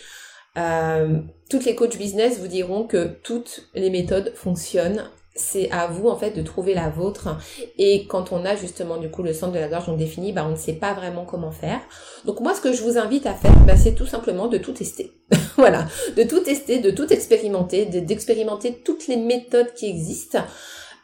toutes 1.49 1.65
les 1.65 1.75
coachs 1.75 1.97
business 1.97 2.37
vous 2.39 2.47
diront 2.47 2.85
que 2.85 3.17
toutes 3.23 3.69
les 3.73 3.89
méthodes 3.89 4.33
fonctionnent 4.35 5.09
c'est 5.35 5.71
à 5.71 5.87
vous 5.87 6.09
en 6.09 6.15
fait 6.15 6.31
de 6.31 6.41
trouver 6.41 6.73
la 6.73 6.89
vôtre. 6.89 7.37
Et 7.77 8.05
quand 8.07 8.31
on 8.31 8.45
a 8.45 8.55
justement 8.55 8.97
du 8.97 9.09
coup 9.09 9.23
le 9.23 9.33
centre 9.33 9.53
de 9.53 9.59
la 9.59 9.67
gorge 9.67 9.87
donc 9.87 9.97
défini 9.97 10.31
bah 10.31 10.45
on 10.47 10.51
ne 10.51 10.55
sait 10.55 10.73
pas 10.73 10.93
vraiment 10.93 11.25
comment 11.25 11.51
faire. 11.51 11.79
Donc 12.25 12.39
moi 12.39 12.53
ce 12.53 12.61
que 12.61 12.73
je 12.73 12.83
vous 12.83 12.97
invite 12.97 13.25
à 13.25 13.33
faire 13.33 13.55
bah, 13.65 13.75
c'est 13.75 13.95
tout 13.95 14.05
simplement 14.05 14.47
de 14.47 14.57
tout 14.57 14.73
tester. 14.73 15.11
Voilà. 15.57 15.85
De 16.17 16.23
tout 16.23 16.39
tester 16.39 16.79
de 16.79 16.91
tout 16.91 17.11
expérimenter 17.11 17.85
d'expérimenter 17.85 18.81
toutes 18.83 19.07
les 19.07 19.17
méthodes 19.17 19.73
qui 19.73 19.87
existent. 19.87 20.39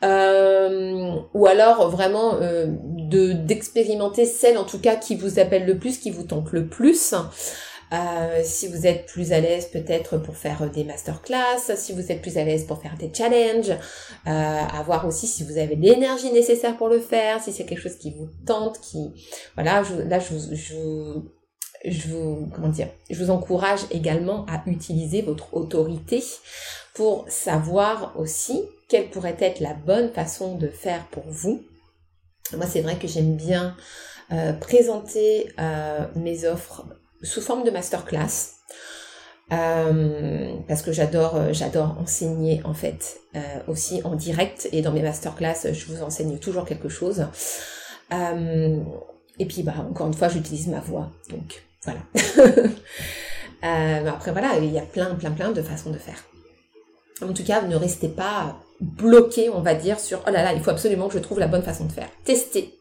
Euh, 0.02 1.15
ou 1.34 1.46
alors 1.46 1.89
vraiment 1.89 2.36
euh, 2.36 2.68
de 2.70 3.34
d'expérimenter 3.34 4.26
celle 4.26 4.58
en 4.58 4.63
tout 4.63 4.80
cas 4.80 4.96
qui 4.96 5.15
vous 5.15 5.39
appelle 5.39 5.65
le 5.65 5.78
plus 5.78 5.98
qui 5.98 6.10
vous 6.10 6.24
tente 6.24 6.54
le 6.54 6.68
plus 6.68 7.13
euh, 7.91 8.41
si 8.43 8.67
vous 8.67 8.86
êtes 8.86 9.08
plus 9.08 9.32
à 9.32 9.39
l'aise 9.39 9.67
peut-être 9.67 10.17
pour 10.17 10.38
faire 10.38 10.69
des 10.69 10.84
masterclass, 10.84 11.75
si 11.75 11.93
vous 11.93 12.12
êtes 12.12 12.21
plus 12.21 12.38
à 12.38 12.43
l'aise 12.43 12.65
pour 12.65 12.82
faire 12.82 12.95
des 12.97 13.12
challenges, 13.13 13.71
euh, 13.71 13.75
à 14.25 14.84
voir 14.84 15.08
aussi 15.08 15.25
si 15.25 15.43
vous 15.43 15.58
avez 15.58 15.75
l'énergie 15.75 16.32
nécessaire 16.32 16.78
pour 16.78 16.89
le 16.89 16.99
faire, 16.99 17.41
si 17.41 17.52
c'est 17.52 17.65
quelque 17.65 17.82
chose 17.82 17.97
qui 17.97 18.12
vous 18.12 18.30
tente, 18.45 18.80
qui 18.82 19.12
voilà, 19.56 19.82
je, 19.84 19.95
là 19.95 20.19
je 20.19 20.34
vous, 20.34 20.56
je, 20.56 21.89
je 21.89 22.08
vous 22.10 22.49
comment 22.54 22.69
dire, 22.69 22.89
je 23.10 23.23
vous 23.23 23.32
encourage 23.32 23.82
également 23.91 24.45
à 24.45 24.62
utiliser 24.67 25.23
votre 25.23 25.56
autorité 25.56 26.23
pour 26.93 27.25
savoir 27.28 28.13
aussi 28.19 28.62
quelle 28.88 29.10
pourrait 29.10 29.38
être 29.39 29.62
la 29.62 29.73
bonne 29.73 30.12
façon 30.12 30.56
de 30.56 30.67
faire 30.67 31.08
pour 31.08 31.23
vous. 31.28 31.63
Moi, 32.56 32.65
c'est 32.65 32.82
vrai 32.82 32.97
que 32.97 33.08
j'aime 33.08 33.36
bien 33.36 33.75
euh, 34.32 34.54
présenter 34.54 35.52
euh, 35.60 36.06
mes 36.15 36.45
offres 36.45 36.86
sous 37.23 37.41
forme 37.41 37.63
de 37.63 37.71
masterclass. 37.71 38.60
Euh, 39.51 40.53
parce 40.67 40.84
que 40.84 40.91
j'adore 40.91 41.36
euh, 41.36 41.53
j'adore 41.53 41.97
enseigner 41.99 42.62
en 42.65 42.75
fait 42.75 43.19
euh, 43.36 43.39
aussi 43.67 44.01
en 44.03 44.15
direct. 44.15 44.69
Et 44.71 44.82
dans 44.82 44.91
mes 44.91 45.01
masterclass 45.01 45.73
je 45.73 45.86
vous 45.88 46.03
enseigne 46.03 46.38
toujours 46.38 46.65
quelque 46.65 46.89
chose. 46.89 47.25
Et 48.12 49.45
puis 49.45 49.63
bah 49.63 49.73
encore 49.89 50.08
une 50.08 50.13
fois 50.13 50.29
j'utilise 50.29 50.67
ma 50.67 50.79
voix. 50.79 51.12
Donc 51.29 51.63
voilà. 51.84 52.01
Après 54.12 54.32
voilà 54.32 54.58
il 54.58 54.71
y 54.71 54.79
a 54.79 54.84
plein 54.84 55.15
plein 55.15 55.32
plein 55.32 55.51
de 55.51 55.62
façons 55.62 55.91
de 55.91 55.97
faire. 55.97 56.23
En 57.21 57.34
tout 57.34 57.43
cas 57.43 57.62
ne 57.62 57.75
restez 57.75 58.10
pas 58.10 58.58
bloqué 58.79 59.49
on 59.49 59.62
va 59.62 59.73
dire 59.73 59.99
sur 59.99 60.21
oh 60.27 60.32
là 60.32 60.43
là 60.43 60.53
il 60.53 60.62
faut 60.62 60.69
absolument 60.69 61.08
que 61.08 61.15
je 61.15 61.19
trouve 61.19 61.39
la 61.39 61.47
bonne 61.47 61.63
façon 61.63 61.86
de 61.86 61.91
faire. 61.91 62.10
Testez. 62.23 62.75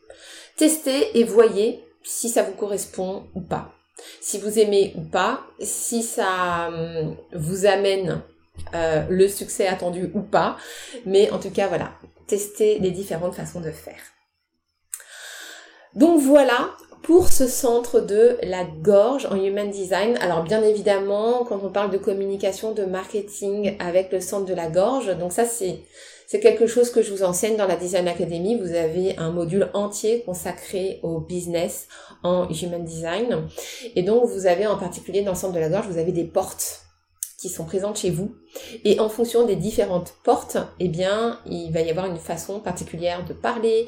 Testez 0.56 1.18
et 1.18 1.24
voyez 1.24 1.82
si 2.02 2.28
ça 2.28 2.42
vous 2.42 2.52
correspond 2.52 3.24
ou 3.34 3.40
pas 3.40 3.77
si 4.20 4.38
vous 4.38 4.58
aimez 4.58 4.92
ou 4.96 5.02
pas, 5.02 5.42
si 5.60 6.02
ça 6.02 6.68
hum, 6.68 7.16
vous 7.32 7.66
amène 7.66 8.22
euh, 8.74 9.04
le 9.08 9.28
succès 9.28 9.66
attendu 9.66 10.10
ou 10.14 10.20
pas. 10.20 10.56
Mais 11.06 11.30
en 11.30 11.38
tout 11.38 11.50
cas, 11.50 11.68
voilà, 11.68 11.92
testez 12.26 12.78
les 12.78 12.90
différentes 12.90 13.34
façons 13.34 13.60
de 13.60 13.70
faire. 13.70 14.00
Donc 15.94 16.20
voilà 16.20 16.76
pour 17.02 17.28
ce 17.28 17.46
centre 17.46 18.00
de 18.00 18.38
la 18.42 18.64
gorge 18.64 19.26
en 19.26 19.36
Human 19.36 19.70
Design. 19.70 20.16
Alors 20.20 20.42
bien 20.42 20.62
évidemment, 20.62 21.44
quand 21.48 21.60
on 21.62 21.70
parle 21.70 21.90
de 21.90 21.98
communication, 21.98 22.72
de 22.72 22.84
marketing 22.84 23.76
avec 23.78 24.12
le 24.12 24.20
centre 24.20 24.46
de 24.46 24.54
la 24.54 24.68
gorge, 24.68 25.16
donc 25.18 25.32
ça 25.32 25.44
c'est 25.44 25.80
c'est 26.30 26.40
quelque 26.40 26.66
chose 26.66 26.90
que 26.90 27.00
je 27.00 27.10
vous 27.10 27.22
enseigne 27.22 27.56
dans 27.56 27.66
la 27.66 27.76
Design 27.76 28.06
Academy. 28.06 28.60
Vous 28.60 28.74
avez 28.74 29.16
un 29.16 29.30
module 29.30 29.70
entier 29.72 30.24
consacré 30.26 31.00
au 31.02 31.20
business 31.20 31.88
en 32.22 32.46
Human 32.50 32.84
Design. 32.84 33.48
Et 33.96 34.02
donc, 34.02 34.26
vous 34.26 34.46
avez 34.46 34.66
en 34.66 34.76
particulier 34.76 35.22
dans 35.22 35.32
le 35.32 35.38
centre 35.38 35.54
de 35.54 35.58
la 35.58 35.70
gorge, 35.70 35.86
vous 35.86 35.96
avez 35.96 36.12
des 36.12 36.24
portes 36.24 36.82
qui 37.38 37.48
sont 37.48 37.64
présentes 37.64 37.96
chez 37.96 38.10
vous. 38.10 38.34
Et 38.84 38.98
en 38.98 39.08
fonction 39.08 39.46
des 39.46 39.54
différentes 39.54 40.14
portes, 40.24 40.58
eh 40.80 40.88
bien, 40.88 41.38
il 41.46 41.70
va 41.70 41.80
y 41.80 41.90
avoir 41.90 42.06
une 42.06 42.18
façon 42.18 42.58
particulière 42.58 43.24
de 43.24 43.32
parler 43.32 43.86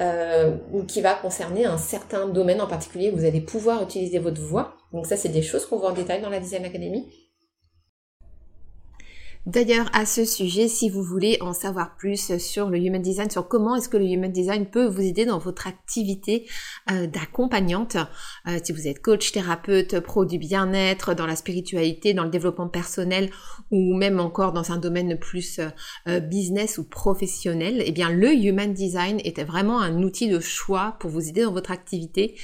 euh, 0.00 0.56
qui 0.86 1.00
va 1.00 1.14
concerner 1.14 1.64
un 1.64 1.78
certain 1.78 2.28
domaine 2.28 2.60
en 2.60 2.68
particulier. 2.68 3.10
Vous 3.10 3.24
allez 3.24 3.40
pouvoir 3.40 3.82
utiliser 3.82 4.20
votre 4.20 4.40
voix. 4.40 4.76
Donc 4.92 5.06
ça, 5.06 5.16
c'est 5.16 5.30
des 5.30 5.42
choses 5.42 5.66
qu'on 5.66 5.78
voit 5.78 5.90
en 5.90 5.94
détail 5.94 6.22
dans 6.22 6.30
la 6.30 6.38
Design 6.38 6.64
Academy. 6.64 7.12
D'ailleurs, 9.44 9.90
à 9.92 10.06
ce 10.06 10.24
sujet, 10.24 10.68
si 10.68 10.88
vous 10.88 11.02
voulez 11.02 11.38
en 11.40 11.52
savoir 11.52 11.96
plus 11.96 12.38
sur 12.38 12.70
le 12.70 12.78
Human 12.78 13.02
Design, 13.02 13.28
sur 13.28 13.48
comment 13.48 13.74
est-ce 13.74 13.88
que 13.88 13.96
le 13.96 14.04
Human 14.04 14.30
Design 14.30 14.66
peut 14.66 14.86
vous 14.86 15.00
aider 15.00 15.24
dans 15.24 15.38
votre 15.38 15.66
activité 15.66 16.48
euh, 16.92 17.08
d'accompagnante, 17.08 17.96
euh, 18.46 18.60
si 18.62 18.72
vous 18.72 18.86
êtes 18.86 19.02
coach, 19.02 19.32
thérapeute, 19.32 19.98
pro 19.98 20.24
du 20.24 20.38
bien-être, 20.38 21.14
dans 21.14 21.26
la 21.26 21.34
spiritualité, 21.34 22.14
dans 22.14 22.22
le 22.22 22.30
développement 22.30 22.68
personnel 22.68 23.30
ou 23.72 23.96
même 23.96 24.20
encore 24.20 24.52
dans 24.52 24.70
un 24.70 24.78
domaine 24.78 25.18
plus 25.18 25.58
euh, 26.06 26.20
business 26.20 26.78
ou 26.78 26.84
professionnel, 26.84 27.82
eh 27.84 27.90
bien 27.90 28.10
le 28.10 28.32
Human 28.32 28.72
Design 28.72 29.20
était 29.24 29.42
vraiment 29.42 29.80
un 29.80 30.04
outil 30.04 30.28
de 30.28 30.38
choix 30.38 30.94
pour 31.00 31.10
vous 31.10 31.28
aider 31.28 31.42
dans 31.42 31.52
votre 31.52 31.72
activité. 31.72 32.36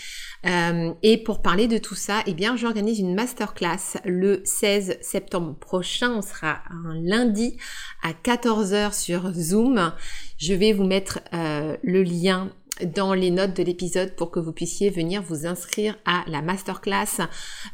Et 0.45 1.19
pour 1.25 1.43
parler 1.43 1.67
de 1.67 1.79
tout 1.79 1.95
ça, 1.95 2.23
eh 2.27 2.35
bien 2.35 2.57
j'organise 2.57 3.01
une 3.01 3.15
masterclass 3.15 3.99
le 4.05 4.41
16 4.45 4.99
septembre 5.01 5.55
prochain. 5.55 6.13
On 6.17 6.23
sera 6.23 6.61
lundi 7.03 7.57
à 8.03 8.13
14h 8.13 8.99
sur 8.99 9.33
Zoom. 9.33 9.93
Je 10.39 10.55
vais 10.55 10.73
vous 10.73 10.85
mettre 10.85 11.21
euh, 11.35 11.77
le 11.83 12.03
lien 12.03 12.51
dans 12.95 13.13
les 13.13 13.31
notes 13.31 13.57
de 13.57 13.63
l'épisode 13.65 14.15
pour 14.15 14.31
que 14.31 14.39
vous 14.39 14.53
puissiez 14.53 14.91
venir 14.91 15.23
vous 15.23 15.47
inscrire 15.47 15.97
à 16.05 16.23
la 16.29 16.43
masterclass. 16.43 17.23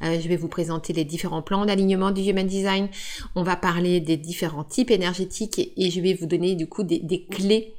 Euh, 0.02 0.18
je 0.18 0.28
vais 0.28 0.36
vous 0.36 0.48
présenter 0.48 0.92
les 0.92 1.04
différents 1.04 1.42
plans 1.42 1.66
d'alignement 1.66 2.10
du 2.10 2.22
Human 2.22 2.46
Design. 2.46 2.88
On 3.34 3.42
va 3.42 3.56
parler 3.56 4.00
des 4.00 4.16
différents 4.16 4.64
types 4.64 4.90
énergétiques 4.90 5.72
et, 5.76 5.90
je 5.90 6.00
vais 6.00 6.14
vous 6.14 6.26
donner 6.26 6.54
du 6.54 6.66
coup 6.66 6.82
des 6.82 7.26
clés 7.30 7.73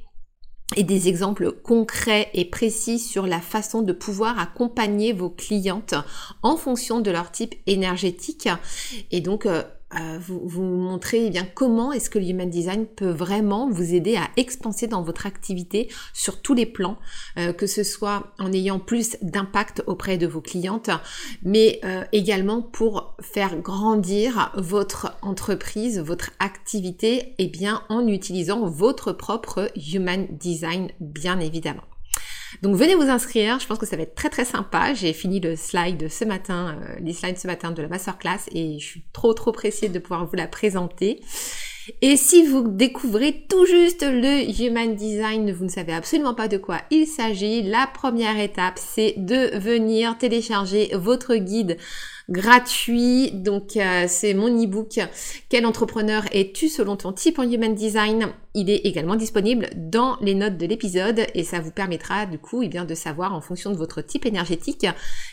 et 0.74 0.82
des 0.82 1.08
exemples 1.08 1.52
concrets 1.52 2.28
et 2.34 2.44
précis 2.44 2.98
sur 2.98 3.26
la 3.26 3.40
façon 3.40 3.82
de 3.82 3.92
pouvoir 3.92 4.38
accompagner 4.40 5.12
vos 5.12 5.30
clientes 5.30 5.94
en 6.42 6.56
fonction 6.56 7.00
de 7.00 7.10
leur 7.10 7.30
type 7.30 7.54
énergétique. 7.66 8.48
Et 9.12 9.20
donc, 9.20 9.46
euh, 9.94 10.18
vous, 10.20 10.62
montrer 10.62 11.26
eh 11.26 11.30
bien 11.30 11.46
comment 11.54 11.92
est-ce 11.92 12.10
que 12.10 12.18
le 12.18 12.26
human 12.26 12.50
design 12.50 12.86
peut 12.86 13.10
vraiment 13.10 13.70
vous 13.70 13.94
aider 13.94 14.16
à 14.16 14.28
expanser 14.36 14.88
dans 14.88 15.02
votre 15.02 15.26
activité 15.26 15.88
sur 16.12 16.42
tous 16.42 16.54
les 16.54 16.66
plans, 16.66 16.98
euh, 17.38 17.52
que 17.52 17.68
ce 17.68 17.84
soit 17.84 18.32
en 18.40 18.52
ayant 18.52 18.80
plus 18.80 19.16
d'impact 19.22 19.84
auprès 19.86 20.18
de 20.18 20.26
vos 20.26 20.40
clientes, 20.40 20.90
mais 21.44 21.78
euh, 21.84 22.02
également 22.10 22.62
pour 22.62 23.14
faire 23.20 23.56
grandir 23.60 24.52
votre 24.56 25.16
entreprise, 25.22 26.00
votre 26.00 26.30
activité, 26.40 27.34
et 27.38 27.44
eh 27.44 27.46
bien 27.46 27.82
en 27.88 28.08
utilisant 28.08 28.68
votre 28.68 29.12
propre 29.12 29.70
human 29.76 30.26
design, 30.30 30.90
bien 30.98 31.38
évidemment. 31.38 31.84
Donc 32.62 32.76
venez 32.76 32.94
vous 32.94 33.08
inscrire, 33.10 33.58
je 33.58 33.66
pense 33.66 33.78
que 33.78 33.86
ça 33.86 33.96
va 33.96 34.02
être 34.02 34.14
très 34.14 34.30
très 34.30 34.44
sympa. 34.44 34.94
J'ai 34.94 35.12
fini 35.12 35.40
le 35.40 35.56
slide 35.56 36.08
ce 36.10 36.24
matin, 36.24 36.76
euh, 36.80 36.96
les 37.00 37.12
slides 37.12 37.38
ce 37.38 37.46
matin 37.46 37.70
de 37.70 37.82
la 37.82 37.88
masterclass 37.88 38.48
et 38.52 38.78
je 38.78 38.84
suis 38.84 39.04
trop 39.12 39.34
trop 39.34 39.52
pressée 39.52 39.88
de 39.88 39.98
pouvoir 39.98 40.26
vous 40.26 40.36
la 40.36 40.46
présenter. 40.46 41.20
Et 42.02 42.16
si 42.16 42.44
vous 42.44 42.66
découvrez 42.68 43.46
tout 43.48 43.64
juste 43.64 44.02
le 44.02 44.50
Human 44.60 44.96
Design, 44.96 45.52
vous 45.52 45.64
ne 45.64 45.70
savez 45.70 45.92
absolument 45.92 46.34
pas 46.34 46.48
de 46.48 46.56
quoi 46.56 46.80
il 46.90 47.06
s'agit, 47.06 47.62
la 47.62 47.86
première 47.86 48.40
étape, 48.40 48.74
c'est 48.76 49.14
de 49.16 49.56
venir 49.58 50.18
télécharger 50.18 50.90
votre 50.94 51.36
guide 51.36 51.76
gratuit. 52.28 53.30
Donc 53.32 53.76
euh, 53.76 54.06
c'est 54.08 54.34
mon 54.34 54.48
e-book 54.48 54.98
Quel 55.48 55.66
entrepreneur 55.66 56.24
es-tu 56.32 56.68
selon 56.68 56.96
ton 56.96 57.12
type 57.12 57.38
en 57.38 57.42
Human 57.42 57.74
Design? 57.74 58.28
Il 58.54 58.70
est 58.70 58.86
également 58.86 59.16
disponible 59.16 59.68
dans 59.76 60.16
les 60.20 60.34
notes 60.34 60.56
de 60.56 60.66
l'épisode 60.66 61.26
et 61.34 61.44
ça 61.44 61.60
vous 61.60 61.70
permettra 61.70 62.26
du 62.26 62.38
coup 62.38 62.62
eh 62.62 62.68
bien, 62.68 62.84
de 62.84 62.94
savoir 62.94 63.34
en 63.34 63.40
fonction 63.40 63.70
de 63.70 63.76
votre 63.76 64.00
type 64.00 64.26
énergétique 64.26 64.86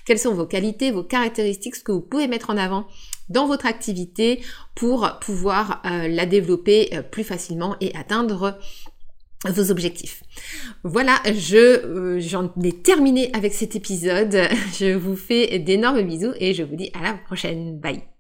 quelles 0.05 0.19
sont 0.19 0.33
vos 0.33 0.45
qualités, 0.45 0.91
vos 0.91 1.03
caractéristiques, 1.03 1.75
ce 1.75 1.83
que 1.83 1.91
vous 1.91 2.01
pouvez 2.01 2.27
mettre 2.27 2.49
en 2.49 2.57
avant 2.57 2.85
dans 3.29 3.47
votre 3.47 3.65
activité 3.65 4.41
pour 4.75 5.09
pouvoir 5.21 5.81
euh, 5.85 6.07
la 6.07 6.25
développer 6.25 6.89
euh, 6.93 7.01
plus 7.01 7.23
facilement 7.23 7.75
et 7.79 7.95
atteindre 7.95 8.59
vos 9.51 9.71
objectifs. 9.71 10.23
Voilà, 10.83 11.19
je 11.25 11.57
euh, 11.57 12.19
j'en 12.19 12.51
ai 12.63 12.71
terminé 12.71 13.29
avec 13.33 13.53
cet 13.53 13.75
épisode. 13.75 14.33
Je 14.79 14.93
vous 14.93 15.15
fais 15.15 15.59
d'énormes 15.59 16.01
bisous 16.01 16.33
et 16.39 16.53
je 16.53 16.63
vous 16.63 16.75
dis 16.75 16.91
à 16.93 17.03
la 17.03 17.13
prochaine. 17.13 17.79
Bye. 17.79 18.12